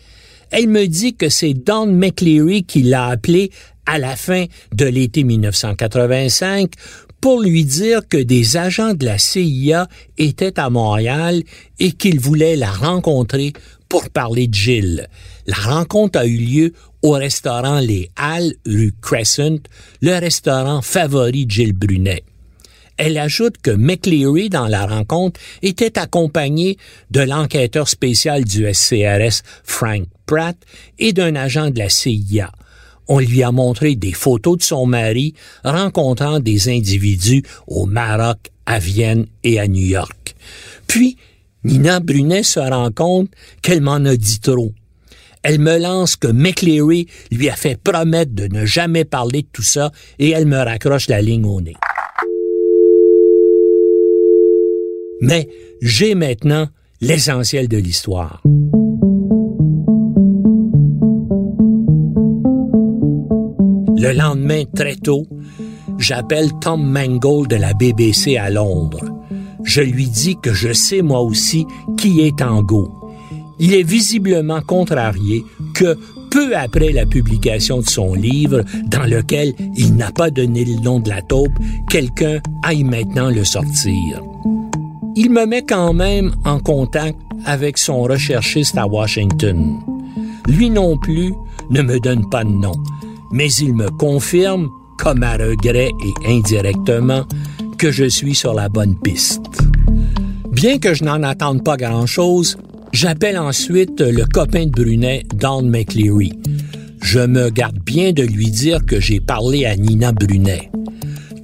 Elle 0.51 0.67
me 0.67 0.87
dit 0.87 1.15
que 1.15 1.29
c'est 1.29 1.55
Don 1.55 1.87
McCleary 1.87 2.65
qui 2.65 2.83
l'a 2.83 3.07
appelé 3.07 3.53
à 3.87 3.99
la 3.99 4.17
fin 4.17 4.47
de 4.75 4.85
l'été 4.85 5.23
1985 5.23 6.73
pour 7.21 7.41
lui 7.41 7.65
dire 7.65 8.09
que 8.09 8.17
des 8.17 8.57
agents 8.57 8.95
de 8.95 9.05
la 9.05 9.19
CIA 9.19 9.87
étaient 10.19 10.59
à 10.59 10.71
Montréal 10.71 11.43
et 11.79 11.93
qu'il 11.93 12.19
voulait 12.19 12.57
la 12.57 12.73
rencontrer 12.73 13.53
pour 13.91 14.09
parler 14.09 14.47
de 14.47 14.55
Gilles. 14.55 15.09
La 15.47 15.57
rencontre 15.57 16.19
a 16.19 16.25
eu 16.25 16.39
lieu 16.39 16.73
au 17.03 17.11
restaurant 17.11 17.81
Les 17.81 18.09
Halles, 18.17 18.55
rue 18.65 18.95
Crescent, 19.03 19.59
le 20.01 20.19
restaurant 20.19 20.81
favori 20.81 21.45
de 21.45 21.51
Gilles 21.51 21.75
Brunet. 21.75 22.23
Elle 22.97 23.19
ajoute 23.19 23.57
que 23.63 23.71
McLeary, 23.71 24.49
dans 24.49 24.69
la 24.69 24.87
rencontre, 24.87 25.41
était 25.63 25.99
accompagné 25.99 26.77
de 27.11 27.21
l'enquêteur 27.21 27.89
spécial 27.89 28.45
du 28.45 28.67
SCRS, 28.73 29.43
Frank 29.65 30.05
Pratt, 30.27 30.57
et 30.99 31.13
d'un 31.13 31.35
agent 31.35 31.71
de 31.71 31.79
la 31.79 31.89
CIA. 31.89 32.53
On 33.09 33.19
lui 33.19 33.43
a 33.43 33.51
montré 33.51 33.97
des 33.97 34.13
photos 34.13 34.59
de 34.59 34.63
son 34.63 34.87
mari 34.87 35.35
rencontrant 35.65 36.39
des 36.39 36.69
individus 36.69 37.43
au 37.67 37.87
Maroc, 37.87 38.51
à 38.67 38.79
Vienne 38.79 39.27
et 39.43 39.59
à 39.59 39.67
New 39.67 39.85
York. 39.85 40.37
Puis, 40.87 41.17
Nina 41.65 42.01
Brunet 42.01 42.43
se 42.43 42.61
rend 42.61 42.91
compte 42.91 43.31
qu'elle 43.63 43.81
m'en 43.81 44.05
a 44.05 44.17
dit 44.17 44.41
trop. 44.41 44.73
Elle 45.43 45.59
me 45.59 45.79
lance 45.79 46.17
que 46.17 46.29
McLeary 46.29 47.07
lui 47.31 47.49
a 47.49 47.57
fait 47.57 47.79
promettre 47.81 48.33
de 48.35 48.47
ne 48.47 48.67
jamais 48.67 49.05
parler 49.05 49.43
de 49.43 49.49
tout 49.53 49.63
ça 49.63 49.91
et 50.19 50.31
elle 50.31 50.47
me 50.47 50.59
raccroche 50.59 51.09
la 51.09 51.23
ligne 51.23 51.47
au 51.47 51.61
nez. 51.61 51.77
Mais 55.23 55.49
j'ai 55.81 56.15
maintenant 56.15 56.69
l'essentiel 57.01 57.69
de 57.69 57.77
l'histoire. 57.77 58.43
Le 63.97 64.13
lendemain, 64.13 64.65
très 64.75 64.97
tôt, 64.97 65.27
j'appelle 65.99 66.51
Tom 66.63 66.83
Mangold 66.83 67.51
de 67.51 67.57
la 67.57 67.75
BBC 67.75 68.39
à 68.39 68.49
Londres. 68.49 69.20
Je 69.65 69.81
lui 69.83 70.09
dis 70.09 70.37
que 70.41 70.53
je 70.53 70.73
sais 70.73 71.03
moi 71.03 71.21
aussi 71.21 71.67
qui 71.97 72.21
est 72.21 72.39
Tango. 72.39 72.91
Il 73.59 73.75
est 73.75 73.83
visiblement 73.83 74.63
contrarié 74.63 75.45
que, 75.75 75.99
peu 76.31 76.57
après 76.57 76.93
la 76.93 77.07
publication 77.07 77.81
de 77.81 77.89
son 77.89 78.15
livre, 78.15 78.63
dans 78.87 79.05
lequel 79.05 79.55
il 79.77 79.97
n'a 79.97 80.13
pas 80.13 80.31
donné 80.31 80.65
le 80.65 80.81
nom 80.81 81.01
de 81.01 81.11
la 81.11 81.23
taupe, 81.23 81.53
quelqu'un 81.91 82.41
aille 82.63 82.85
maintenant 82.85 83.29
le 83.29 83.45
sortir. 83.45 84.23
Il 85.17 85.31
me 85.31 85.45
met 85.45 85.63
quand 85.63 85.93
même 85.93 86.35
en 86.45 86.59
contact 86.61 87.19
avec 87.45 87.79
son 87.79 88.03
recherchiste 88.03 88.79
à 88.79 88.87
Washington. 88.87 89.77
Lui 90.49 90.71
non 90.71 90.97
plus 90.97 91.35
ne 91.69 91.83
me 91.83 92.01
donne 92.01 92.29
pas 92.31 92.45
de 92.45 92.51
nom, 92.51 92.73
mais 93.31 93.53
il 93.55 93.75
me 93.75 93.91
confirme, 93.91 94.71
comme 94.99 95.23
à 95.23 95.35
regret 95.35 95.91
et 96.05 96.33
indirectement, 96.33 97.25
que 97.81 97.91
je 97.91 98.05
suis 98.05 98.35
sur 98.35 98.53
la 98.53 98.69
bonne 98.69 98.95
piste. 99.01 99.41
Bien 100.53 100.79
que 100.79 100.93
je 100.93 101.03
n'en 101.03 101.23
attende 101.23 101.65
pas 101.65 101.79
grand-chose, 101.79 102.59
j'appelle 102.93 103.39
ensuite 103.39 104.03
le 104.03 104.27
copain 104.27 104.67
de 104.67 104.71
Brunet, 104.71 105.23
Don 105.35 105.63
McLeary. 105.63 106.35
Je 107.01 107.21
me 107.21 107.49
garde 107.49 107.79
bien 107.79 108.13
de 108.13 108.23
lui 108.23 108.51
dire 108.51 108.85
que 108.85 109.01
j'ai 109.01 109.19
parlé 109.19 109.65
à 109.65 109.77
Nina 109.77 110.13
Brunet. 110.13 110.71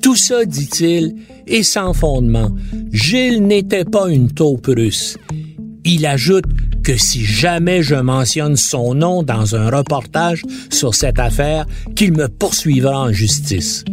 Tout 0.02 0.14
ça, 0.14 0.44
dit-il, 0.44 1.14
est 1.46 1.62
sans 1.62 1.94
fondement. 1.94 2.50
Gilles 2.92 3.42
n'était 3.42 3.86
pas 3.86 4.10
une 4.10 4.30
taupe 4.30 4.66
russe. 4.66 5.16
Il 5.86 6.04
ajoute 6.04 6.44
que 6.84 6.98
si 6.98 7.24
jamais 7.24 7.82
je 7.82 7.94
mentionne 7.94 8.56
son 8.56 8.92
nom 8.92 9.22
dans 9.22 9.56
un 9.56 9.70
reportage 9.70 10.42
sur 10.70 10.94
cette 10.94 11.18
affaire, 11.18 11.64
qu'il 11.94 12.12
me 12.12 12.28
poursuivra 12.28 13.00
en 13.00 13.10
justice. 13.10 13.86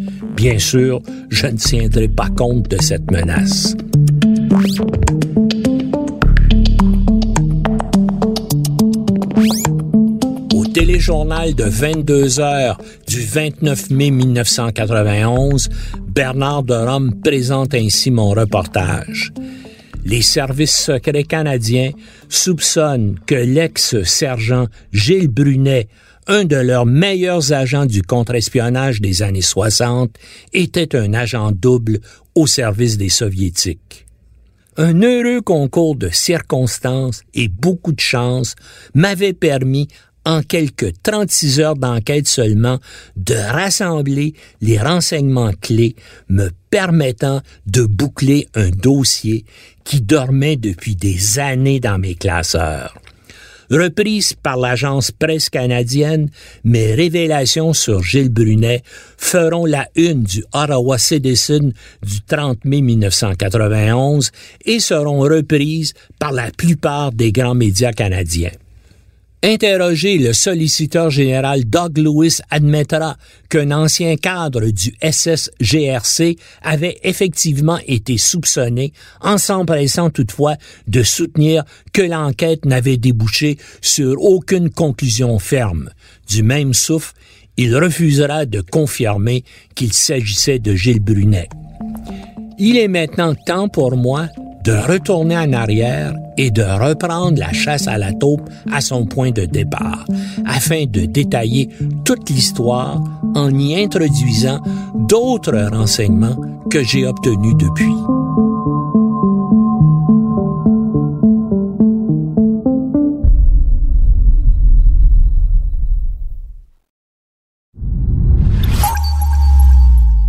Bien 0.44 0.60
sûr, 0.60 1.02
je 1.30 1.48
ne 1.48 1.56
tiendrai 1.56 2.10
pas 2.10 2.28
compte 2.28 2.70
de 2.70 2.76
cette 2.82 3.10
menace. 3.10 3.78
Au 10.54 10.66
téléjournal 10.66 11.56
de 11.56 11.64
22 11.64 12.42
heures 12.42 12.78
du 13.08 13.22
29 13.22 13.90
mai 13.92 14.12
1991, 14.12 15.70
Bernard 16.10 16.64
de 16.64 16.74
Rome 16.74 17.22
présente 17.24 17.74
ainsi 17.74 18.12
mon 18.12 18.32
reportage 18.32 19.32
les 20.06 20.22
services 20.22 20.76
secrets 20.76 21.24
canadiens 21.24 21.92
soupçonnent 22.30 23.18
que 23.26 23.36
l'ex-sergent 23.36 24.68
Gilles 24.92 25.30
Brunet, 25.30 25.88
un 26.28 26.46
de 26.46 26.56
leurs 26.56 26.86
meilleurs 26.86 27.54
agents 27.54 27.86
du 27.86 28.02
contre-espionnage 28.02 29.02
des 29.02 29.22
années 29.22 29.42
60, 29.42 30.12
était 30.54 30.96
un 30.96 31.14
agent 31.14 31.52
double 31.52 32.00
au 32.36 32.48
service 32.48 32.98
des 32.98 33.10
Soviétiques. 33.10 34.06
Un 34.78 35.02
heureux 35.04 35.42
concours 35.42 35.96
de 35.96 36.10
circonstances 36.10 37.22
et 37.34 37.48
beaucoup 37.48 37.92
de 37.92 38.00
chance 38.00 38.56
m'avait 38.96 39.34
permis 39.34 39.88
en 40.26 40.42
quelques 40.42 40.94
36 41.04 41.60
heures 41.60 41.76
d'enquête 41.76 42.28
seulement, 42.28 42.80
de 43.18 43.36
rassembler 43.36 44.34
les 44.62 44.80
renseignements 44.80 45.52
clés 45.62 45.96
me 46.30 46.50
permettant 46.70 47.42
de 47.68 47.84
boucler 47.84 48.48
un 48.56 48.70
dossier 48.70 49.46
qui 49.84 50.02
dormait 50.02 50.56
depuis 50.56 50.96
des 50.96 51.40
années 51.40 51.80
dans 51.80 52.00
mes 52.00 52.16
classeurs. 52.16 52.96
Reprise 53.70 54.34
par 54.34 54.58
l'agence 54.58 55.12
presse 55.12 55.50
canadienne, 55.50 56.30
mes 56.64 56.94
révélations 56.94 57.74
sur 57.74 58.04
Gilles 58.04 58.30
Brunet 58.30 58.84
feront 59.18 59.66
la 59.66 59.88
une 59.96 60.24
du 60.24 60.44
Ottawa 60.54 60.98
Citizen 60.98 61.74
du 62.02 62.22
30 62.22 62.66
mai 62.66 62.82
1991 62.82 64.32
et 64.66 64.80
seront 64.80 65.20
reprises 65.20 65.94
par 66.20 66.32
la 66.32 66.52
plupart 66.52 67.12
des 67.12 67.32
grands 67.32 67.56
médias 67.56 67.94
canadiens. 67.94 68.52
Interrogé, 69.46 70.20
le 70.20 70.32
solliciteur 70.32 71.10
général 71.10 71.66
Doug 71.66 71.98
Lewis 71.98 72.40
admettra 72.50 73.18
qu'un 73.50 73.72
ancien 73.72 74.16
cadre 74.16 74.70
du 74.70 74.96
SSGRC 75.02 76.38
avait 76.62 76.98
effectivement 77.04 77.78
été 77.86 78.18
soupçonné, 78.18 78.94
en 79.20 79.38
s'empressant 79.38 80.10
toutefois 80.10 80.56
de 80.88 81.04
soutenir 81.04 81.66
que 81.92 82.02
l'enquête 82.02 82.64
n'avait 82.64 82.96
débouché 82.96 83.58
sur 83.82 84.16
aucune 84.24 84.70
conclusion 84.70 85.38
ferme. 85.40 85.90
Du 86.30 86.42
même 86.42 86.74
souffle, 86.74 87.12
il 87.58 87.76
refusera 87.76 88.46
de 88.46 88.62
confirmer 88.62 89.44
qu'il 89.76 89.92
s'agissait 89.92 90.60
de 90.60 90.74
Gilles 90.74 91.04
Brunet. 91.04 91.50
Il 92.60 92.78
est 92.78 92.88
maintenant 92.88 93.36
temps 93.36 93.68
pour 93.68 93.98
moi 93.98 94.30
de 94.64 94.72
retourner 94.72 95.38
en 95.38 95.52
arrière 95.52 96.14
et 96.38 96.50
de 96.50 96.64
reprendre 96.64 97.38
la 97.38 97.52
chasse 97.52 97.88
à 97.88 97.98
la 97.98 98.14
taupe 98.14 98.50
à 98.72 98.80
son 98.80 99.06
point 99.06 99.32
de 99.32 99.46
départ, 99.46 100.06
afin 100.46 100.86
de 100.86 101.02
détailler 101.02 101.70
toute 102.06 102.30
l'histoire 102.30 103.04
en 103.36 103.54
y 103.58 103.76
introduisant 103.76 104.62
d'autres 104.96 105.70
renseignements 105.72 106.38
que 106.70 106.82
j'ai 106.84 107.06
obtenus 107.06 107.56
depuis. 107.58 107.94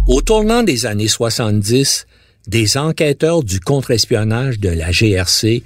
Au 0.09 0.21
tournant 0.21 0.63
des 0.63 0.87
années 0.87 1.09
70, 1.09 2.07
des 2.47 2.77
enquêteurs 2.77 3.43
du 3.43 3.61
contre-espionnage 3.61 4.59
de 4.59 4.69
la 4.69 4.91
GRC 4.91 5.63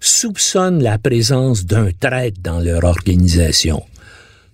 soupçonnent 0.00 0.82
la 0.82 0.98
présence 0.98 1.64
d'un 1.64 1.90
traître 1.98 2.40
dans 2.42 2.60
leur 2.60 2.84
organisation. 2.84 3.84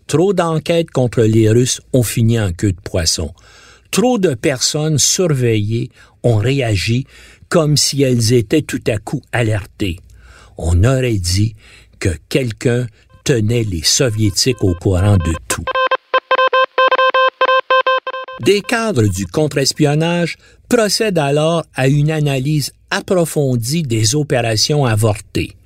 Trop 0.06 0.32
d'enquêtes 0.32 0.90
contre 0.90 1.22
les 1.22 1.50
Russes 1.50 1.80
ont 1.92 2.02
fini 2.02 2.40
en 2.40 2.52
queue 2.52 2.72
de 2.72 2.80
poisson. 2.80 3.32
Trop 3.90 4.18
de 4.18 4.34
personnes 4.34 4.98
surveillées 4.98 5.90
ont 6.22 6.36
réagi 6.36 7.06
comme 7.48 7.76
si 7.76 8.02
elles 8.02 8.32
étaient 8.32 8.62
tout 8.62 8.82
à 8.86 8.98
coup 8.98 9.22
alertées. 9.32 9.98
On 10.56 10.84
aurait 10.84 11.18
dit 11.18 11.54
que 11.98 12.10
quelqu'un 12.28 12.86
tenait 13.24 13.64
les 13.64 13.82
soviétiques 13.82 14.62
au 14.62 14.74
courant 14.74 15.16
de 15.16 15.34
tout. 15.48 15.64
Des 18.44 18.60
cadres 18.60 19.06
du 19.06 19.26
contre-espionnage 19.26 20.36
procèdent 20.68 21.18
alors 21.18 21.64
à 21.74 21.88
une 21.88 22.10
analyse 22.10 22.72
approfondie 22.90 23.82
des 23.82 24.14
opérations 24.14 24.84
avortées. 24.84 25.56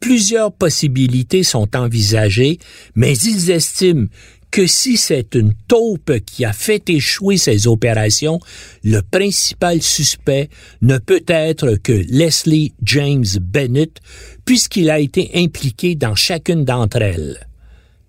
Plusieurs 0.00 0.52
possibilités 0.52 1.42
sont 1.42 1.74
envisagées, 1.74 2.58
mais 2.94 3.16
ils 3.16 3.50
estiment 3.50 4.06
que 4.50 4.66
si 4.66 4.96
c'est 4.98 5.34
une 5.34 5.54
taupe 5.66 6.20
qui 6.26 6.44
a 6.44 6.52
fait 6.52 6.88
échouer 6.88 7.38
ces 7.38 7.66
opérations, 7.66 8.38
le 8.84 9.00
principal 9.00 9.82
suspect 9.82 10.48
ne 10.82 10.98
peut 10.98 11.24
être 11.26 11.74
que 11.82 12.04
Leslie 12.08 12.72
James 12.82 13.24
Bennett, 13.40 13.98
puisqu'il 14.44 14.90
a 14.90 15.00
été 15.00 15.30
impliqué 15.34 15.96
dans 15.96 16.14
chacune 16.14 16.64
d'entre 16.64 17.02
elles. 17.02 17.48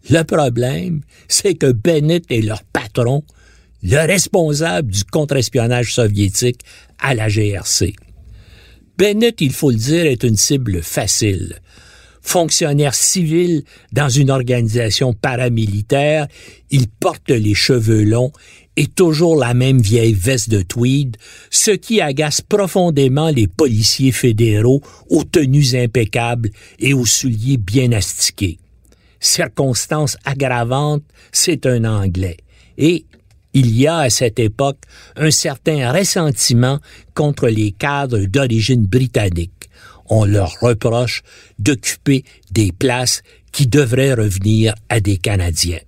Le 0.09 0.21
problème, 0.23 1.01
c'est 1.27 1.55
que 1.55 1.71
Bennett 1.71 2.25
est 2.29 2.41
leur 2.41 2.63
patron 2.63 3.23
le 3.85 4.07
responsable 4.07 4.91
du 4.91 5.03
contre-espionnage 5.03 5.93
soviétique 5.93 6.61
à 6.97 7.13
la 7.13 7.27
GRC. 7.29 7.93
Bennett, 8.97 9.39
il 9.41 9.53
faut 9.53 9.69
le 9.69 9.77
dire, 9.77 10.05
est 10.05 10.23
une 10.23 10.37
cible 10.37 10.81
facile. 10.81 11.59
Fonctionnaire 12.21 12.95
civil 12.95 13.63
dans 13.91 14.09
une 14.09 14.31
organisation 14.31 15.13
paramilitaire, 15.13 16.27
il 16.71 16.87
porte 16.87 17.29
les 17.29 17.53
cheveux 17.53 18.03
longs 18.03 18.31
et 18.75 18.87
toujours 18.87 19.35
la 19.35 19.53
même 19.53 19.79
vieille 19.79 20.15
veste 20.15 20.49
de 20.49 20.63
tweed, 20.63 21.17
ce 21.51 21.69
qui 21.69 22.01
agace 22.01 22.41
profondément 22.41 23.29
les 23.29 23.47
policiers 23.47 24.11
fédéraux 24.11 24.81
aux 25.09 25.23
tenues 25.23 25.75
impeccables 25.75 26.49
et 26.79 26.95
aux 26.95 27.05
souliers 27.05 27.57
bien 27.57 27.91
astiqués. 27.91 28.57
Circonstance 29.19 30.17
aggravante, 30.25 31.03
c'est 31.31 31.67
un 31.67 31.85
Anglais. 31.85 32.37
Et 32.77 33.05
il 33.55 33.75
y 33.75 33.87
a 33.87 33.99
à 33.99 34.09
cette 34.09 34.37
époque 34.37 34.79
un 35.15 35.31
certain 35.31 35.91
ressentiment 35.91 36.79
contre 37.15 37.47
les 37.47 37.71
cadres 37.71 38.25
d'origine 38.25 38.85
britannique. 38.85 39.69
On 40.07 40.25
leur 40.25 40.59
reproche 40.61 41.23
d'occuper 41.57 42.23
des 42.51 42.71
places 42.71 43.23
qui 43.51 43.65
devraient 43.65 44.13
revenir 44.13 44.75
à 44.89 44.99
des 44.99 45.17
Canadiens. 45.17 45.79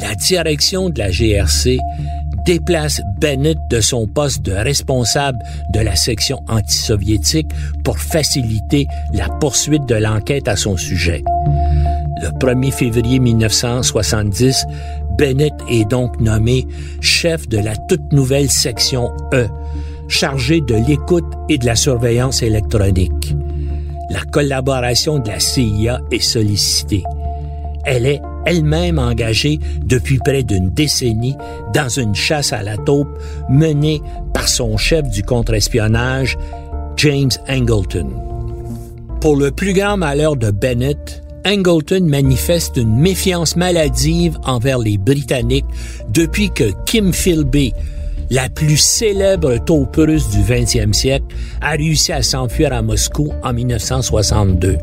La 0.00 0.14
direction 0.14 0.88
de 0.88 0.98
la 1.00 1.10
GRC 1.10 1.78
déplace 2.46 3.00
Bennett 3.20 3.58
de 3.70 3.80
son 3.80 4.06
poste 4.06 4.42
de 4.42 4.52
responsable 4.52 5.38
de 5.72 5.80
la 5.80 5.96
section 5.96 6.38
antisoviétique 6.48 7.48
pour 7.82 7.98
faciliter 7.98 8.86
la 9.12 9.28
poursuite 9.28 9.86
de 9.86 9.96
l'enquête 9.96 10.46
à 10.46 10.54
son 10.54 10.76
sujet. 10.76 11.24
Le 12.24 12.30
1er 12.30 12.72
février 12.72 13.18
1970, 13.18 14.64
Bennett 15.18 15.52
est 15.68 15.84
donc 15.84 16.18
nommé 16.20 16.66
chef 17.02 17.46
de 17.50 17.58
la 17.58 17.76
toute 17.76 18.14
nouvelle 18.14 18.50
section 18.50 19.12
E, 19.34 19.46
chargé 20.08 20.62
de 20.62 20.74
l'écoute 20.74 21.30
et 21.50 21.58
de 21.58 21.66
la 21.66 21.76
surveillance 21.76 22.42
électronique. 22.42 23.36
La 24.08 24.22
collaboration 24.22 25.18
de 25.18 25.28
la 25.28 25.38
CIA 25.38 26.00
est 26.10 26.22
sollicitée. 26.22 27.04
Elle 27.84 28.06
est 28.06 28.22
elle-même 28.46 28.98
engagée 28.98 29.60
depuis 29.84 30.16
près 30.16 30.44
d'une 30.44 30.70
décennie 30.70 31.36
dans 31.74 31.90
une 31.90 32.14
chasse 32.14 32.54
à 32.54 32.62
la 32.62 32.78
taupe 32.78 33.18
menée 33.50 34.00
par 34.32 34.48
son 34.48 34.78
chef 34.78 35.06
du 35.10 35.22
contre-espionnage, 35.24 36.38
James 36.96 37.32
Angleton. 37.50 38.08
Pour 39.20 39.36
le 39.36 39.50
plus 39.50 39.74
grand 39.74 39.98
malheur 39.98 40.36
de 40.36 40.50
Bennett, 40.50 41.23
Angleton 41.46 42.06
manifeste 42.06 42.78
une 42.78 42.96
méfiance 42.96 43.56
maladive 43.56 44.38
envers 44.44 44.78
les 44.78 44.96
Britanniques 44.96 45.66
depuis 46.08 46.50
que 46.50 46.72
Kim 46.86 47.12
Philby, 47.12 47.72
la 48.30 48.48
plus 48.48 48.78
célèbre 48.78 49.58
taupe 49.64 49.96
russe 49.96 50.30
du 50.30 50.40
20e 50.40 50.92
siècle, 50.92 51.26
a 51.60 51.72
réussi 51.72 52.12
à 52.12 52.22
s'enfuir 52.22 52.72
à 52.72 52.80
Moscou 52.80 53.30
en 53.42 53.52
1962. 53.52 54.78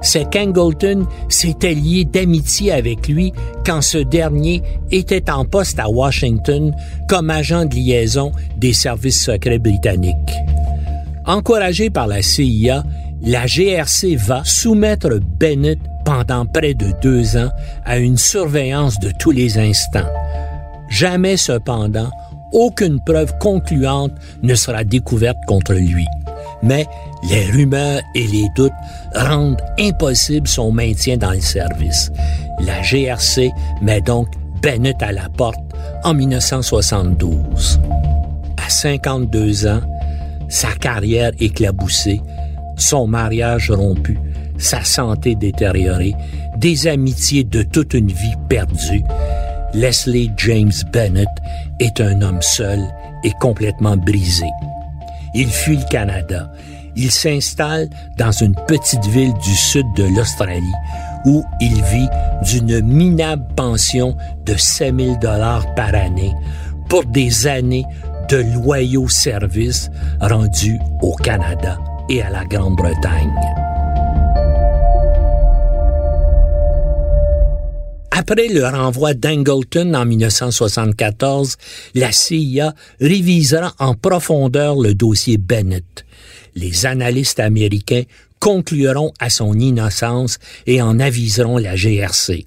C'est 0.00 0.30
qu'Angleton 0.30 1.06
s'était 1.28 1.74
lié 1.74 2.04
d'amitié 2.04 2.70
avec 2.70 3.08
lui 3.08 3.32
quand 3.66 3.82
ce 3.82 3.98
dernier 3.98 4.62
était 4.92 5.28
en 5.28 5.44
poste 5.44 5.80
à 5.80 5.90
Washington 5.90 6.72
comme 7.08 7.30
agent 7.30 7.64
de 7.64 7.74
liaison 7.74 8.30
des 8.56 8.72
services 8.72 9.20
secrets 9.20 9.58
britanniques. 9.58 10.14
Encouragé 11.26 11.90
par 11.90 12.06
la 12.06 12.22
CIA, 12.22 12.84
la 13.22 13.46
GRC 13.46 14.16
va 14.16 14.42
soumettre 14.44 15.18
Bennett 15.38 15.78
pendant 16.04 16.46
près 16.46 16.74
de 16.74 16.92
deux 17.02 17.36
ans 17.36 17.50
à 17.84 17.98
une 17.98 18.16
surveillance 18.16 18.98
de 19.00 19.12
tous 19.18 19.30
les 19.30 19.58
instants. 19.58 20.08
Jamais 20.88 21.36
cependant, 21.36 22.10
aucune 22.52 23.00
preuve 23.00 23.36
concluante 23.38 24.12
ne 24.42 24.54
sera 24.54 24.84
découverte 24.84 25.38
contre 25.46 25.74
lui. 25.74 26.06
Mais 26.62 26.86
les 27.28 27.46
rumeurs 27.46 28.00
et 28.14 28.26
les 28.26 28.48
doutes 28.56 28.72
rendent 29.14 29.60
impossible 29.78 30.48
son 30.48 30.72
maintien 30.72 31.16
dans 31.16 31.32
le 31.32 31.40
service. 31.40 32.10
La 32.60 32.80
GRC 32.82 33.50
met 33.82 34.00
donc 34.00 34.28
Bennett 34.62 35.02
à 35.02 35.12
la 35.12 35.28
porte 35.28 35.60
en 36.04 36.14
1972. 36.14 37.80
À 38.56 38.70
52 38.70 39.66
ans, 39.66 39.80
sa 40.48 40.72
carrière 40.72 41.32
éclaboussée, 41.38 42.20
son 42.78 43.06
mariage 43.06 43.70
rompu, 43.70 44.18
sa 44.56 44.82
santé 44.82 45.34
détériorée, 45.34 46.14
des 46.56 46.86
amitiés 46.86 47.44
de 47.44 47.62
toute 47.62 47.94
une 47.94 48.10
vie 48.10 48.36
perdues, 48.48 49.04
Leslie 49.74 50.32
James 50.38 50.72
Bennett 50.92 51.28
est 51.78 52.00
un 52.00 52.22
homme 52.22 52.40
seul 52.40 52.80
et 53.22 53.32
complètement 53.40 53.96
brisé. 53.96 54.46
Il 55.34 55.48
fuit 55.48 55.76
le 55.76 55.88
Canada. 55.90 56.50
Il 56.96 57.10
s'installe 57.10 57.88
dans 58.16 58.32
une 58.32 58.54
petite 58.66 59.04
ville 59.06 59.34
du 59.34 59.54
sud 59.54 59.86
de 59.94 60.04
l'Australie 60.16 60.72
où 61.26 61.44
il 61.60 61.74
vit 61.74 62.08
d'une 62.50 62.80
minable 62.80 63.46
pension 63.54 64.16
de 64.46 64.56
5000 64.56 65.18
dollars 65.18 65.74
par 65.74 65.94
année 65.94 66.34
pour 66.88 67.04
des 67.04 67.46
années 67.46 67.84
de 68.30 68.38
loyaux 68.54 69.08
services 69.08 69.90
rendus 70.20 70.78
au 71.02 71.14
Canada 71.16 71.78
et 72.08 72.22
à 72.22 72.30
la 72.30 72.44
Grande-Bretagne. 72.44 73.34
Après 78.10 78.48
le 78.48 78.66
renvoi 78.66 79.14
d'Angleton 79.14 79.94
en 79.94 80.04
1974, 80.04 81.56
la 81.94 82.10
CIA 82.10 82.74
révisera 83.00 83.74
en 83.78 83.94
profondeur 83.94 84.76
le 84.76 84.94
dossier 84.94 85.38
Bennett. 85.38 86.04
Les 86.54 86.84
analystes 86.84 87.40
américains 87.40 88.02
concluront 88.40 89.12
à 89.20 89.30
son 89.30 89.54
innocence 89.54 90.38
et 90.66 90.82
en 90.82 90.98
aviseront 90.98 91.58
la 91.58 91.76
GRC. 91.76 92.44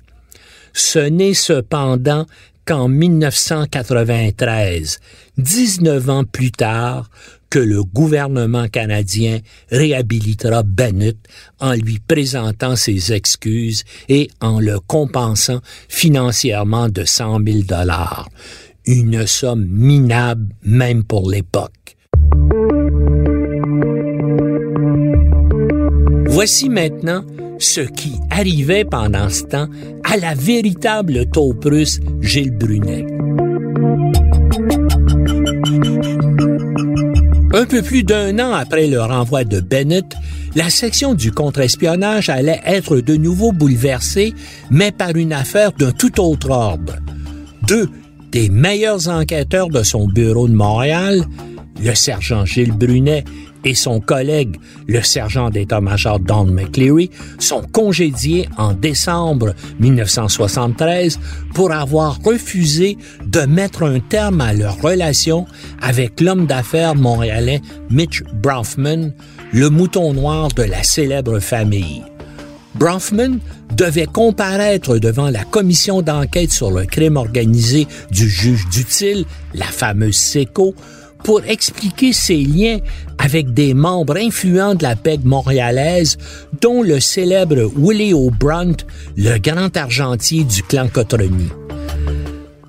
Ce 0.74 1.00
n'est 1.00 1.34
cependant 1.34 2.26
qu'en 2.65 2.88
1993, 2.88 5.00
19 5.38 6.10
ans 6.10 6.26
plus 6.26 6.52
tard, 6.52 7.10
que 7.52 7.60
le 7.60 7.84
gouvernement 7.84 8.68
canadien 8.70 9.40
réhabilitera 9.70 10.64
Bennett 10.64 11.18
en 11.60 11.74
lui 11.74 12.00
présentant 12.00 12.76
ses 12.76 13.14
excuses 13.14 13.84
et 14.10 14.30
en 14.40 14.60
le 14.60 14.80
compensant 14.80 15.60
financièrement 15.90 16.88
de 16.88 17.04
100 17.04 17.40
000 17.46 17.60
dollars, 17.68 18.30
une 18.86 19.28
somme 19.28 19.68
minable 19.70 20.56
même 20.64 21.04
pour 21.04 21.30
l'époque. 21.30 21.98
Voici 26.28 26.70
maintenant 26.70 27.26
ce 27.60 27.82
qui 27.82 28.14
arrivait 28.30 28.86
pendant 28.86 29.30
ce 29.30 29.44
temps 29.44 29.68
à 30.06 30.16
la 30.16 30.34
véritable 30.34 31.30
taupe 31.30 31.66
russe 31.66 32.00
Gilles 32.22 32.58
Brunet. 32.58 33.06
Un 37.54 37.66
peu 37.66 37.82
plus 37.82 38.04
d'un 38.04 38.40
an 38.40 38.54
après 38.54 38.88
le 38.88 39.02
renvoi 39.02 39.44
de 39.44 39.60
Bennett, 39.60 40.16
la 40.56 40.70
section 40.70 41.14
du 41.14 41.34
contre-espionnage 41.34 42.30
allait 42.30 42.62
être 42.66 43.02
de 43.02 43.18
nouveau 43.18 43.52
bouleversée, 43.52 44.34
mais 44.70 44.92
par 44.92 45.18
une 45.18 45.34
affaire 45.34 45.74
d'un 45.74 45.92
tout 45.92 46.22
autre 46.22 46.50
ordre. 46.50 46.96
Deux 47.68 47.90
des 48.32 48.48
meilleurs 48.48 49.10
enquêteurs 49.10 49.68
de 49.68 49.84
son 49.84 50.08
bureau 50.08 50.48
de 50.48 50.54
Montréal, 50.54 51.26
le 51.84 51.94
sergent 51.94 52.46
Gilles 52.46 52.72
Brunet 52.72 53.26
et 53.63 53.76
son 53.76 54.00
collègue, 54.00 54.58
le 54.88 55.02
sergent 55.02 55.50
d'état-major 55.50 56.19
Don 56.19 56.45
McCleary, 56.45 57.10
sont 57.39 57.62
congédiés 57.62 58.47
en 58.58 58.74
décembre 58.74 59.54
1973 59.80 61.19
pour 61.54 61.71
avoir 61.71 62.19
refusé 62.24 62.97
de 63.26 63.41
mettre 63.41 63.84
un 63.84 64.00
terme 64.00 64.41
à 64.41 64.54
leur 64.54 64.80
relation 64.82 65.45
avec 65.82 66.21
l'homme 66.21 66.45
d'affaires 66.45 66.95
montréalais 66.95 67.62
Mitch 67.89 68.24
Bronfman, 68.41 69.12
le 69.54 69.69
mouton 69.69 70.13
noir 70.13 70.50
de 70.50 70.63
la 70.63 70.84
célèbre 70.84 71.39
famille. 71.39 72.04
Bronfman 72.76 73.39
devait 73.76 74.06
comparaître 74.06 74.97
devant 74.97 75.30
la 75.30 75.43
commission 75.43 76.02
d'enquête 76.02 76.52
sur 76.52 76.71
le 76.71 76.86
crime 76.86 77.17
organisé 77.17 77.88
du 78.12 78.30
juge 78.30 78.67
Dutil, 78.71 79.26
la 79.54 79.65
fameuse 79.65 80.15
SECO, 80.15 80.74
pour 81.24 81.44
expliquer 81.46 82.14
ses 82.14 82.38
liens 82.38 82.80
avec 83.18 83.54
des 83.54 83.74
membres 83.74 84.18
influents 84.18 84.76
de 84.76 84.84
la 84.84 84.96
PEG 84.96 85.26
montréalaise, 85.26 86.18
dont 86.62 86.82
le 86.82 87.00
célèbre 87.00 87.72
Willie 87.76 88.14
O'Brunt, 88.14 88.78
le 89.16 89.38
grand 89.38 89.76
argentier 89.78 90.44
du 90.44 90.64
clan 90.64 90.88
Cotroni. 90.88 91.50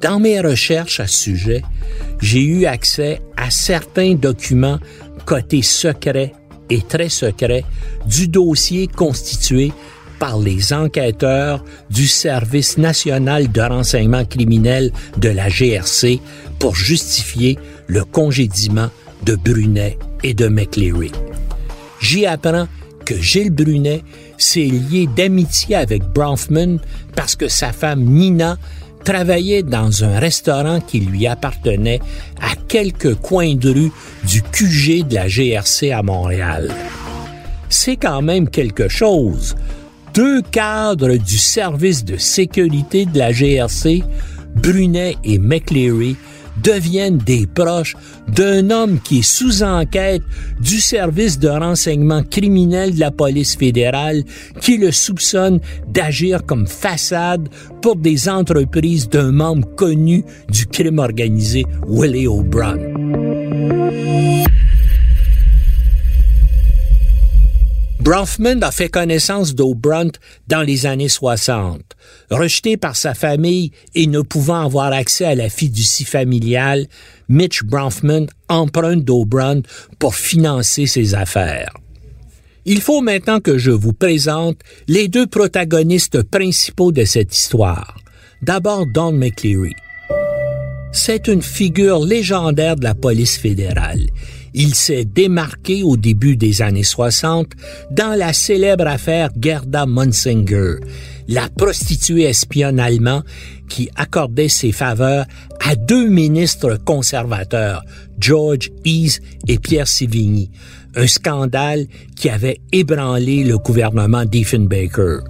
Dans 0.00 0.18
mes 0.18 0.40
recherches 0.40 1.00
à 1.00 1.06
ce 1.06 1.22
sujet, 1.22 1.62
j'ai 2.20 2.42
eu 2.42 2.66
accès 2.66 3.20
à 3.36 3.50
certains 3.50 4.14
documents 4.14 4.78
cotés 5.24 5.62
secrets 5.62 6.32
et 6.70 6.82
très 6.82 7.08
secrets 7.08 7.64
du 8.06 8.28
dossier 8.28 8.88
constitué 8.88 9.72
par 10.22 10.38
les 10.38 10.72
enquêteurs 10.72 11.64
du 11.90 12.06
Service 12.06 12.78
national 12.78 13.50
de 13.50 13.60
renseignement 13.60 14.24
criminel 14.24 14.92
de 15.16 15.28
la 15.28 15.48
GRC 15.48 16.20
pour 16.60 16.76
justifier 16.76 17.58
le 17.88 18.04
congédiement 18.04 18.88
de 19.24 19.34
Brunet 19.34 19.98
et 20.22 20.32
de 20.32 20.46
McLeary. 20.46 21.10
J'y 21.98 22.24
apprends 22.24 22.68
que 23.04 23.20
Gilles 23.20 23.50
Brunet 23.50 24.04
s'est 24.38 24.60
lié 24.60 25.08
d'amitié 25.16 25.74
avec 25.74 26.04
Bronfman 26.04 26.78
parce 27.16 27.34
que 27.34 27.48
sa 27.48 27.72
femme 27.72 28.04
Nina 28.04 28.58
travaillait 29.04 29.64
dans 29.64 30.04
un 30.04 30.20
restaurant 30.20 30.80
qui 30.80 31.00
lui 31.00 31.26
appartenait 31.26 31.98
à 32.40 32.54
quelques 32.68 33.16
coins 33.16 33.56
de 33.56 33.70
rue 33.70 33.92
du 34.28 34.40
QG 34.40 35.04
de 35.04 35.16
la 35.16 35.26
GRC 35.26 35.90
à 35.90 36.04
Montréal. 36.04 36.72
C'est 37.68 37.96
quand 37.96 38.22
même 38.22 38.48
quelque 38.48 38.86
chose 38.86 39.56
deux 40.14 40.42
cadres 40.42 41.16
du 41.16 41.38
service 41.38 42.04
de 42.04 42.16
sécurité 42.16 43.06
de 43.06 43.18
la 43.18 43.32
GRC, 43.32 44.02
Brunet 44.56 45.16
et 45.24 45.38
McLeary, 45.38 46.16
deviennent 46.62 47.18
des 47.18 47.46
proches 47.46 47.96
d'un 48.28 48.70
homme 48.70 49.00
qui 49.00 49.20
est 49.20 49.22
sous 49.22 49.62
enquête 49.62 50.22
du 50.60 50.80
service 50.80 51.38
de 51.38 51.48
renseignement 51.48 52.22
criminel 52.22 52.94
de 52.94 53.00
la 53.00 53.10
police 53.10 53.56
fédérale 53.56 54.22
qui 54.60 54.76
le 54.76 54.92
soupçonne 54.92 55.60
d'agir 55.88 56.44
comme 56.44 56.66
façade 56.66 57.48
pour 57.80 57.96
des 57.96 58.28
entreprises 58.28 59.08
d'un 59.08 59.32
membre 59.32 59.66
connu 59.74 60.24
du 60.50 60.66
crime 60.66 60.98
organisé, 60.98 61.64
Willie 61.88 62.26
O'Brien. 62.26 62.76
Bronfman 68.02 68.64
a 68.64 68.72
fait 68.72 68.88
connaissance 68.88 69.54
d'O'Brunt 69.54 70.10
dans 70.48 70.62
les 70.62 70.86
années 70.86 71.08
60. 71.08 71.80
Rejeté 72.30 72.76
par 72.76 72.96
sa 72.96 73.14
famille 73.14 73.70
et 73.94 74.08
ne 74.08 74.22
pouvant 74.22 74.64
avoir 74.64 74.92
accès 74.92 75.24
à 75.24 75.36
la 75.36 75.48
fiducie 75.48 76.04
familiale, 76.04 76.88
Mitch 77.28 77.62
Bronfman 77.62 78.26
emprunte 78.48 79.04
d'O'Brunt 79.04 79.62
pour 80.00 80.16
financer 80.16 80.86
ses 80.86 81.14
affaires. 81.14 81.72
Il 82.64 82.80
faut 82.80 83.02
maintenant 83.02 83.38
que 83.38 83.56
je 83.56 83.70
vous 83.70 83.92
présente 83.92 84.58
les 84.88 85.06
deux 85.06 85.28
protagonistes 85.28 86.24
principaux 86.24 86.90
de 86.90 87.04
cette 87.04 87.36
histoire. 87.36 87.98
D'abord 88.42 88.84
Don 88.92 89.12
McCleary. 89.12 89.76
C'est 90.90 91.28
une 91.28 91.42
figure 91.42 92.04
légendaire 92.04 92.74
de 92.74 92.82
la 92.82 92.96
police 92.96 93.38
fédérale. 93.38 94.08
Il 94.54 94.74
s'est 94.74 95.04
démarqué 95.04 95.82
au 95.82 95.96
début 95.96 96.36
des 96.36 96.60
années 96.60 96.82
60 96.82 97.48
dans 97.90 98.16
la 98.18 98.32
célèbre 98.32 98.86
affaire 98.86 99.30
Gerda 99.40 99.86
Munsinger, 99.86 100.74
la 101.28 101.48
prostituée 101.48 102.24
espionne 102.24 102.78
allemande 102.78 103.24
qui 103.68 103.88
accordait 103.96 104.48
ses 104.48 104.72
faveurs 104.72 105.24
à 105.64 105.74
deux 105.74 106.06
ministres 106.06 106.78
conservateurs, 106.84 107.82
George 108.18 108.70
Ease 108.84 109.20
et 109.48 109.58
Pierre 109.58 109.88
Sivigny, 109.88 110.50
un 110.94 111.06
scandale 111.06 111.86
qui 112.16 112.28
avait 112.28 112.60
ébranlé 112.72 113.44
le 113.44 113.56
gouvernement 113.56 114.26
Diefenbaker. 114.26 115.20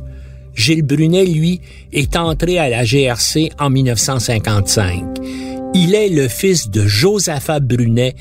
Gilles 0.54 0.82
Brunet, 0.82 1.24
lui, 1.24 1.60
est 1.92 2.16
entré 2.16 2.58
à 2.58 2.68
la 2.68 2.84
GRC 2.84 3.50
en 3.58 3.70
1955. 3.70 5.04
Il 5.74 5.94
est 5.94 6.10
le 6.10 6.28
fils 6.28 6.68
de 6.68 6.86
Josaphat 6.86 7.60
Brunet, 7.60 8.14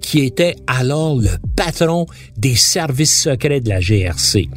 qui 0.00 0.20
était 0.20 0.56
alors 0.66 1.16
le 1.16 1.30
patron 1.56 2.06
des 2.36 2.54
services 2.54 3.22
secrets 3.22 3.60
de 3.60 3.68
la 3.68 3.80
GRC. 3.80 4.48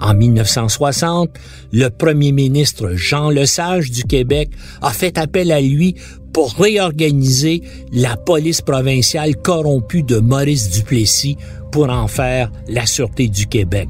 En 0.00 0.14
1960, 0.14 1.30
le 1.72 1.88
premier 1.88 2.32
ministre 2.32 2.92
Jean 2.96 3.30
Lesage 3.30 3.90
du 3.90 4.02
Québec 4.02 4.50
a 4.80 4.90
fait 4.90 5.16
appel 5.16 5.52
à 5.52 5.60
lui 5.60 5.94
pour 6.32 6.54
réorganiser 6.54 7.62
la 7.92 8.16
police 8.16 8.62
provinciale 8.62 9.36
corrompue 9.36 10.02
de 10.02 10.18
Maurice 10.18 10.70
Duplessis 10.70 11.36
pour 11.70 11.88
en 11.88 12.08
faire 12.08 12.50
la 12.68 12.86
Sûreté 12.86 13.28
du 13.28 13.46
Québec. 13.46 13.88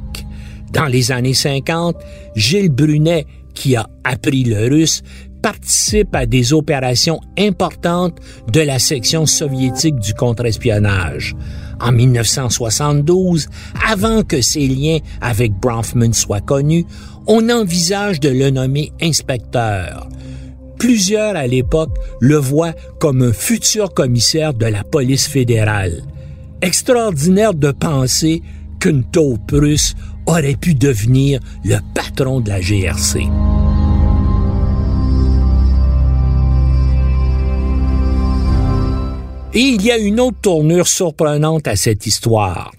Dans 0.73 0.87
les 0.87 1.13
années 1.13 1.35
50, 1.35 1.97
Gilles 2.37 2.71
Brunet, 2.71 3.27
qui 3.55 3.77
a 3.77 3.89
appris 4.05 4.45
le 4.45 4.69
russe, 4.69 5.03
participe 5.43 6.15
à 6.15 6.25
des 6.25 6.53
opérations 6.53 7.21
importantes 7.37 8.19
de 8.51 8.61
la 8.61 8.79
section 8.79 9.27
soviétique 9.27 9.99
du 9.99 10.15
contre-espionnage. 10.15 11.35
En 11.81 11.93
1972, 11.93 13.49
avant 13.87 14.23
que 14.23 14.41
ses 14.41 14.69
liens 14.69 14.99
avec 15.21 15.53
Bronfman 15.53 16.13
soient 16.13 16.41
connus, 16.41 16.87
on 17.27 17.51
envisage 17.51 18.21
de 18.21 18.29
le 18.29 18.51
nommer 18.51 18.93
inspecteur. 19.01 20.09
Plusieurs 20.79 21.37
à 21.37 21.47
l'époque 21.47 21.97
le 22.21 22.37
voient 22.37 22.75
comme 22.99 23.23
un 23.23 23.33
futur 23.33 23.95
commissaire 23.95 24.55
de 24.55 24.67
la 24.67 24.85
police 24.85 25.27
fédérale. 25.29 26.03
Extraordinaire 26.61 27.55
de 27.55 27.73
penser 27.73 28.43
qu'une 28.81 29.05
taupe 29.05 29.51
russe 29.53 29.95
aurait 30.27 30.57
pu 30.57 30.75
devenir 30.75 31.41
le 31.65 31.79
patron 31.95 32.41
de 32.41 32.49
la 32.49 32.61
GRC. 32.61 33.29
Et 39.55 39.61
il 39.61 39.83
y 39.83 39.91
a 39.91 39.99
une 39.99 40.19
autre 40.19 40.39
tournure 40.41 40.89
surprenante 40.89 41.69
à 41.69 41.77
cette 41.77 42.07
histoire. 42.07 42.73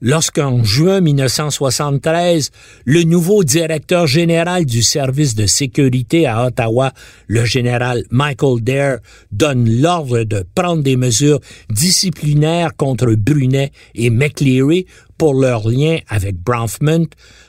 lorsqu'en 0.00 0.62
juin 0.64 1.00
1973, 1.00 2.50
le 2.84 3.02
nouveau 3.04 3.42
directeur 3.42 4.06
général 4.06 4.66
du 4.66 4.82
service 4.82 5.34
de 5.34 5.46
sécurité 5.46 6.26
à 6.26 6.46
Ottawa, 6.46 6.92
le 7.26 7.44
général 7.44 8.04
Michael 8.10 8.62
Dare, 8.62 8.98
donne 9.32 9.68
l'ordre 9.80 10.24
de 10.24 10.44
prendre 10.54 10.82
des 10.82 10.96
mesures 10.96 11.40
disciplinaires 11.70 12.76
contre 12.76 13.14
Brunet 13.14 13.72
et 13.94 14.10
McLeary 14.10 14.86
pour 15.16 15.34
leur 15.34 15.68
lien 15.68 15.98
avec 16.08 16.36
Bronfman, 16.36 17.06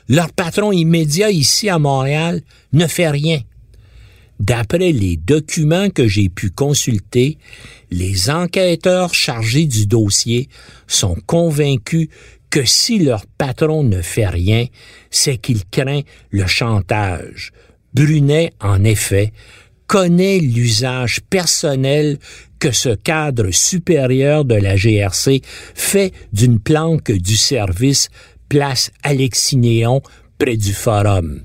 leur 0.08 0.32
patron 0.32 0.72
immédiat 0.72 1.30
ici 1.30 1.68
à 1.68 1.78
Montréal 1.78 2.40
ne 2.72 2.86
fait 2.86 3.10
rien. 3.10 3.40
D'après 4.38 4.92
les 4.92 5.16
documents 5.16 5.88
que 5.90 6.06
j'ai 6.06 6.28
pu 6.28 6.50
consulter, 6.50 7.38
les 7.90 8.28
enquêteurs 8.30 9.14
chargés 9.14 9.66
du 9.66 9.86
dossier 9.86 10.48
sont 10.86 11.16
convaincus 11.26 12.08
que 12.50 12.64
si 12.64 12.98
leur 12.98 13.26
patron 13.26 13.82
ne 13.82 14.02
fait 14.02 14.28
rien, 14.28 14.66
c'est 15.10 15.38
qu'il 15.38 15.64
craint 15.64 16.02
le 16.30 16.46
chantage. 16.46 17.52
Brunet, 17.94 18.52
en 18.60 18.84
effet, 18.84 19.32
connaît 19.86 20.38
l'usage 20.38 21.20
personnel 21.30 22.18
que 22.58 22.72
ce 22.72 22.90
cadre 22.90 23.50
supérieur 23.50 24.44
de 24.44 24.54
la 24.54 24.76
GRC 24.76 25.42
fait 25.74 26.12
d'une 26.32 26.60
planque 26.60 27.12
du 27.12 27.36
service 27.36 28.08
place 28.48 28.90
Alexinéon 29.02 30.02
près 30.38 30.56
du 30.56 30.72
forum. 30.72 31.42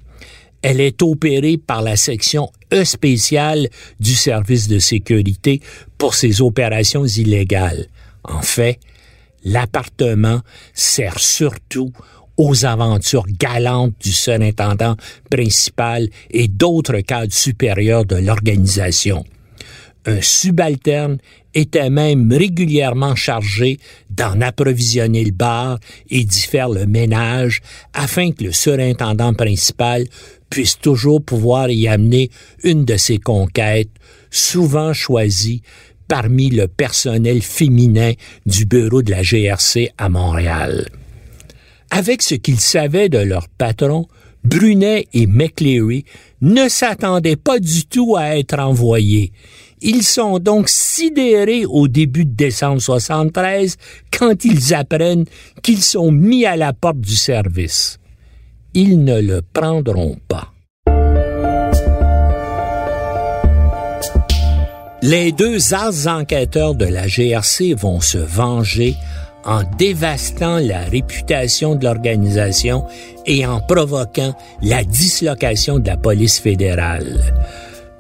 Elle 0.62 0.80
est 0.80 1.02
opérée 1.02 1.58
par 1.58 1.82
la 1.82 1.96
section 1.96 2.52
E 2.72 2.84
spéciale 2.84 3.68
du 4.00 4.14
service 4.14 4.68
de 4.68 4.80
sécurité 4.80 5.62
pour 5.98 6.14
ses 6.14 6.42
opérations 6.42 7.06
illégales. 7.06 7.88
En 8.24 8.42
fait, 8.42 8.80
l'appartement 9.44 10.42
sert 10.74 11.20
surtout 11.20 11.92
aux 12.38 12.66
aventures 12.66 13.26
galantes 13.28 13.94
du 14.02 14.12
surintendant 14.12 14.96
principal 15.30 16.08
et 16.30 16.48
d'autres 16.48 17.00
cadres 17.02 17.34
supérieurs 17.34 18.06
de 18.06 18.16
l'organisation. 18.16 19.26
Un 20.06 20.22
subalterne 20.22 21.18
était 21.54 21.90
même 21.90 22.32
régulièrement 22.32 23.16
chargé 23.16 23.80
d'en 24.10 24.40
approvisionner 24.42 25.24
le 25.24 25.32
bar 25.32 25.80
et 26.10 26.24
d'y 26.24 26.42
faire 26.42 26.70
le 26.70 26.86
ménage 26.86 27.62
afin 27.94 28.32
que 28.32 28.46
le 28.46 28.52
surintendant 28.52 29.34
principal 29.34 30.06
puisse 30.50 30.78
toujours 30.78 31.24
pouvoir 31.24 31.70
y 31.70 31.88
amener 31.88 32.30
une 32.64 32.86
de 32.86 32.98
ses 32.98 33.18
conquêtes, 33.18 33.92
souvent 34.30 34.94
choisie 34.94 35.62
parmi 36.08 36.50
le 36.50 36.68
personnel 36.68 37.42
féminin 37.42 38.12
du 38.46 38.66
bureau 38.66 39.02
de 39.02 39.12
la 39.12 39.24
GRC 39.24 39.92
à 39.98 40.10
Montréal. 40.10 40.90
Avec 41.90 42.22
ce 42.22 42.36
qu'ils 42.36 42.60
savaient 42.60 43.10
de 43.10 43.18
leur 43.18 43.48
patron, 43.48 44.08
Brunet 44.44 45.08
et 45.14 45.28
McLeary 45.28 46.04
ne 46.42 46.68
s'attendaient 46.68 47.36
pas 47.36 47.60
du 47.60 47.86
tout 47.86 48.16
à 48.18 48.38
être 48.38 48.60
envoyés. 48.60 49.32
Ils 49.82 50.04
sont 50.04 50.38
donc 50.38 50.70
sidérés 50.70 51.66
au 51.66 51.88
début 51.88 52.26
de 52.26 52.36
décembre 52.36 52.80
73 52.80 53.78
quand 54.16 54.46
ils 54.46 54.76
apprennent 54.76 55.26
qu'ils 55.64 55.82
sont 55.82 56.12
mis 56.12 56.46
à 56.46 56.56
la 56.56 56.72
porte 56.72 57.00
du 57.00 57.16
service. 57.16 57.98
Ils 58.74 59.04
ne 59.04 59.20
le 59.20 59.42
prendront 59.42 60.18
pas. 60.28 60.54
Les 65.04 65.32
deux 65.32 65.74
as 65.74 66.08
enquêteurs 66.08 66.76
de 66.76 66.86
la 66.86 67.08
GRC 67.08 67.74
vont 67.74 68.02
se 68.02 68.20
venger 68.20 68.94
en 69.44 69.64
dévastant 69.80 70.60
la 70.60 70.82
réputation 70.82 71.74
de 71.74 71.86
l'organisation 71.86 72.86
et 73.26 73.48
en 73.48 73.60
provoquant 73.62 74.36
la 74.62 74.84
dislocation 74.84 75.80
de 75.80 75.88
la 75.88 75.98
police 75.98 76.40
fédérale. 76.40 77.34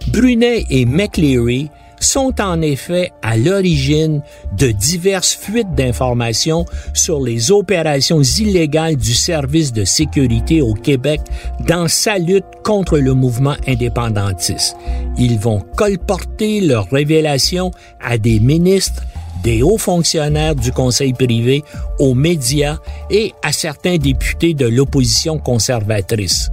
Brunet 0.07 0.65
et 0.69 0.85
McLeary 0.85 1.69
sont 2.01 2.41
en 2.41 2.61
effet 2.61 3.11
à 3.21 3.37
l'origine 3.37 4.21
de 4.57 4.71
diverses 4.71 5.35
fuites 5.35 5.73
d'informations 5.75 6.65
sur 6.93 7.21
les 7.21 7.51
opérations 7.51 8.21
illégales 8.21 8.97
du 8.97 9.13
service 9.13 9.71
de 9.71 9.85
sécurité 9.85 10.61
au 10.61 10.73
Québec 10.73 11.21
dans 11.67 11.87
sa 11.87 12.17
lutte 12.17 12.45
contre 12.63 12.97
le 12.97 13.13
mouvement 13.13 13.55
indépendantiste. 13.67 14.75
Ils 15.17 15.37
vont 15.37 15.61
colporter 15.77 16.59
leurs 16.61 16.89
révélations 16.89 17.71
à 18.01 18.17
des 18.17 18.39
ministres, 18.39 19.03
des 19.43 19.61
hauts 19.61 19.77
fonctionnaires 19.77 20.55
du 20.55 20.71
Conseil 20.71 21.13
privé, 21.13 21.63
aux 21.99 22.15
médias 22.15 22.77
et 23.11 23.33
à 23.43 23.51
certains 23.51 23.97
députés 23.97 24.55
de 24.55 24.65
l'opposition 24.65 25.37
conservatrice. 25.37 26.49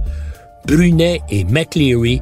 Brunet 0.65 1.21
et 1.29 1.43
McLeary 1.45 2.21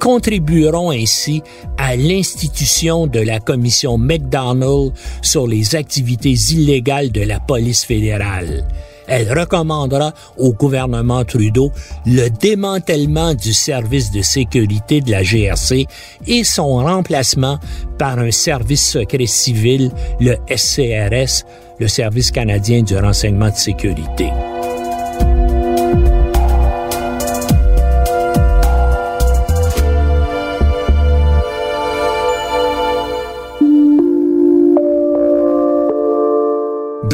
contribueront 0.00 0.90
ainsi 0.90 1.42
à 1.78 1.96
l'institution 1.96 3.06
de 3.06 3.20
la 3.20 3.40
commission 3.40 3.98
McDonald 3.98 4.92
sur 5.22 5.46
les 5.46 5.74
activités 5.74 6.34
illégales 6.50 7.10
de 7.10 7.22
la 7.22 7.40
police 7.40 7.84
fédérale. 7.84 8.64
Elle 9.08 9.38
recommandera 9.38 10.12
au 10.36 10.52
gouvernement 10.52 11.24
Trudeau 11.24 11.70
le 12.06 12.28
démantèlement 12.28 13.34
du 13.34 13.52
service 13.52 14.10
de 14.10 14.22
sécurité 14.22 15.00
de 15.00 15.10
la 15.10 15.22
GRC 15.22 15.86
et 16.26 16.44
son 16.44 16.76
remplacement 16.76 17.58
par 17.98 18.18
un 18.18 18.30
service 18.30 18.90
secret 18.90 19.26
civil, 19.26 19.90
le 20.20 20.36
SCRS, 20.54 21.44
le 21.78 21.88
Service 21.88 22.30
canadien 22.30 22.82
du 22.82 22.96
renseignement 22.96 23.50
de 23.50 23.56
sécurité. 23.56 24.30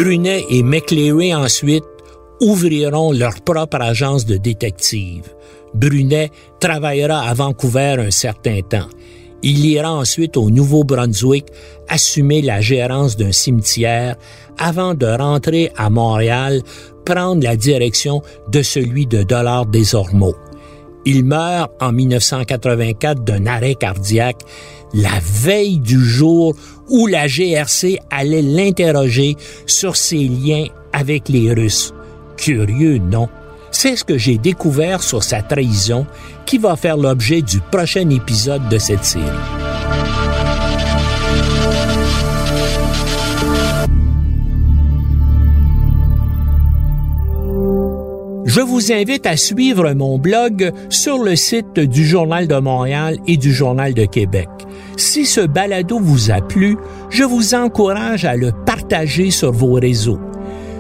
Brunet 0.03 0.45
et 0.51 0.65
McLeary 0.65 1.33
ensuite 1.33 1.85
ouvriront 2.41 3.13
leur 3.13 3.41
propre 3.43 3.81
agence 3.81 4.27
de 4.27 4.37
détective. 4.37 5.33
Brunet 5.75 6.33
travaillera 6.59 7.21
à 7.21 7.35
Vancouver 7.35 7.95
un 8.01 8.11
certain 8.11 8.63
temps. 8.63 8.89
Il 9.45 9.65
ira 9.65 9.93
ensuite 9.93 10.37
au 10.37 10.51
Nouveau-Brunswick 10.51 11.47
assumer 11.89 12.43
la 12.43 12.61
gérance 12.61 13.17
d'un 13.17 13.31
cimetière 13.31 14.17
avant 14.59 14.95
de 14.95 15.07
rentrer 15.07 15.71
à 15.77 15.89
Montréal 15.89 16.63
prendre 17.07 17.45
la 17.45 17.55
direction 17.55 18.23
de 18.49 18.61
celui 18.61 19.07
de 19.07 19.23
Dollard 19.23 19.67
des 19.67 19.95
Ormeaux. 19.95 20.35
Il 21.05 21.25
meurt 21.25 21.71
en 21.81 21.93
1984 21.93 23.23
d'un 23.23 23.47
arrêt 23.47 23.77
cardiaque 23.77 24.43
la 24.95 25.21
veille 25.23 25.79
du 25.79 26.05
jour 26.05 26.55
où 26.89 27.07
la 27.07 27.27
GRC 27.27 27.99
allait 28.11 28.43
l'interroger 28.43 29.37
sur 29.67 29.97
ses 29.97 30.29
liens 30.29 30.67
avec 30.93 31.29
les 31.29 31.53
Russes. 31.53 31.93
Curieux, 32.37 32.99
non? 32.99 33.29
C'est 33.71 33.97
ce 33.97 34.05
que 34.05 34.19
j'ai 34.19 34.39
découvert 34.39 35.03
sur 35.03 35.23
sa 35.23 35.43
trahison 35.43 36.07
qui 36.45 36.59
va 36.59 36.77
faire 36.77 36.97
l'objet 36.97 37.41
du 37.41 37.61
prochain 37.61 38.09
épisode 38.11 38.69
de 38.69 38.79
cette 38.79 39.05
série. 39.05 39.25
Je 48.45 48.61
vous 48.61 48.93
invite 48.93 49.25
à 49.25 49.39
suivre 49.39 49.95
mon 49.95 50.19
blog 50.19 50.73
sur 50.91 51.23
le 51.23 51.37
site 51.37 51.81
du 51.81 52.05
Journal 52.05 52.47
de 52.47 52.57
Montréal 52.57 53.17
et 53.27 53.39
du 53.39 53.51
Journal 53.51 53.95
de 53.95 54.05
Québec. 54.05 54.49
Si 54.97 55.27
ce 55.27 55.41
balado 55.41 55.99
vous 55.99 56.31
a 56.31 56.41
plu, 56.41 56.77
je 57.11 57.25
vous 57.25 57.55
encourage 57.55 58.25
à 58.25 58.37
le 58.37 58.53
partager 58.53 59.31
sur 59.31 59.53
vos 59.53 59.75
réseaux. 59.75 60.21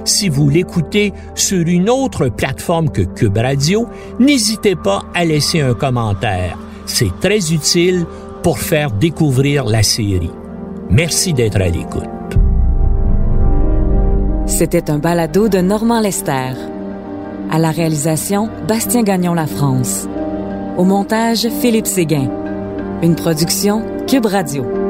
Si 0.04 0.28
vous 0.28 0.48
l'écoutez 0.48 1.12
sur 1.34 1.66
une 1.66 1.88
autre 1.88 2.28
plateforme 2.28 2.90
que 2.90 3.02
Cube 3.02 3.38
Radio, 3.38 3.86
n'hésitez 4.18 4.74
pas 4.74 5.02
à 5.14 5.24
laisser 5.24 5.60
un 5.60 5.74
commentaire. 5.74 6.58
C'est 6.86 7.12
très 7.20 7.52
utile 7.52 8.04
pour 8.42 8.58
faire 8.58 8.90
découvrir 8.90 9.64
la 9.64 9.82
série. 9.82 10.32
Merci 10.90 11.32
d'être 11.32 11.60
à 11.60 11.68
l'écoute. 11.68 12.02
C'était 14.46 14.90
un 14.90 14.98
balado 14.98 15.48
de 15.48 15.58
Normand 15.58 16.00
Lester. 16.00 16.52
À 17.50 17.58
la 17.58 17.70
réalisation, 17.70 18.50
Bastien 18.66 19.02
Gagnon 19.02 19.34
La 19.34 19.46
France. 19.46 20.08
Au 20.76 20.84
montage, 20.84 21.48
Philippe 21.60 21.86
Séguin. 21.86 22.28
Une 23.02 23.14
production 23.14 23.82
Cube 24.12 24.26
Radio. 24.26 24.81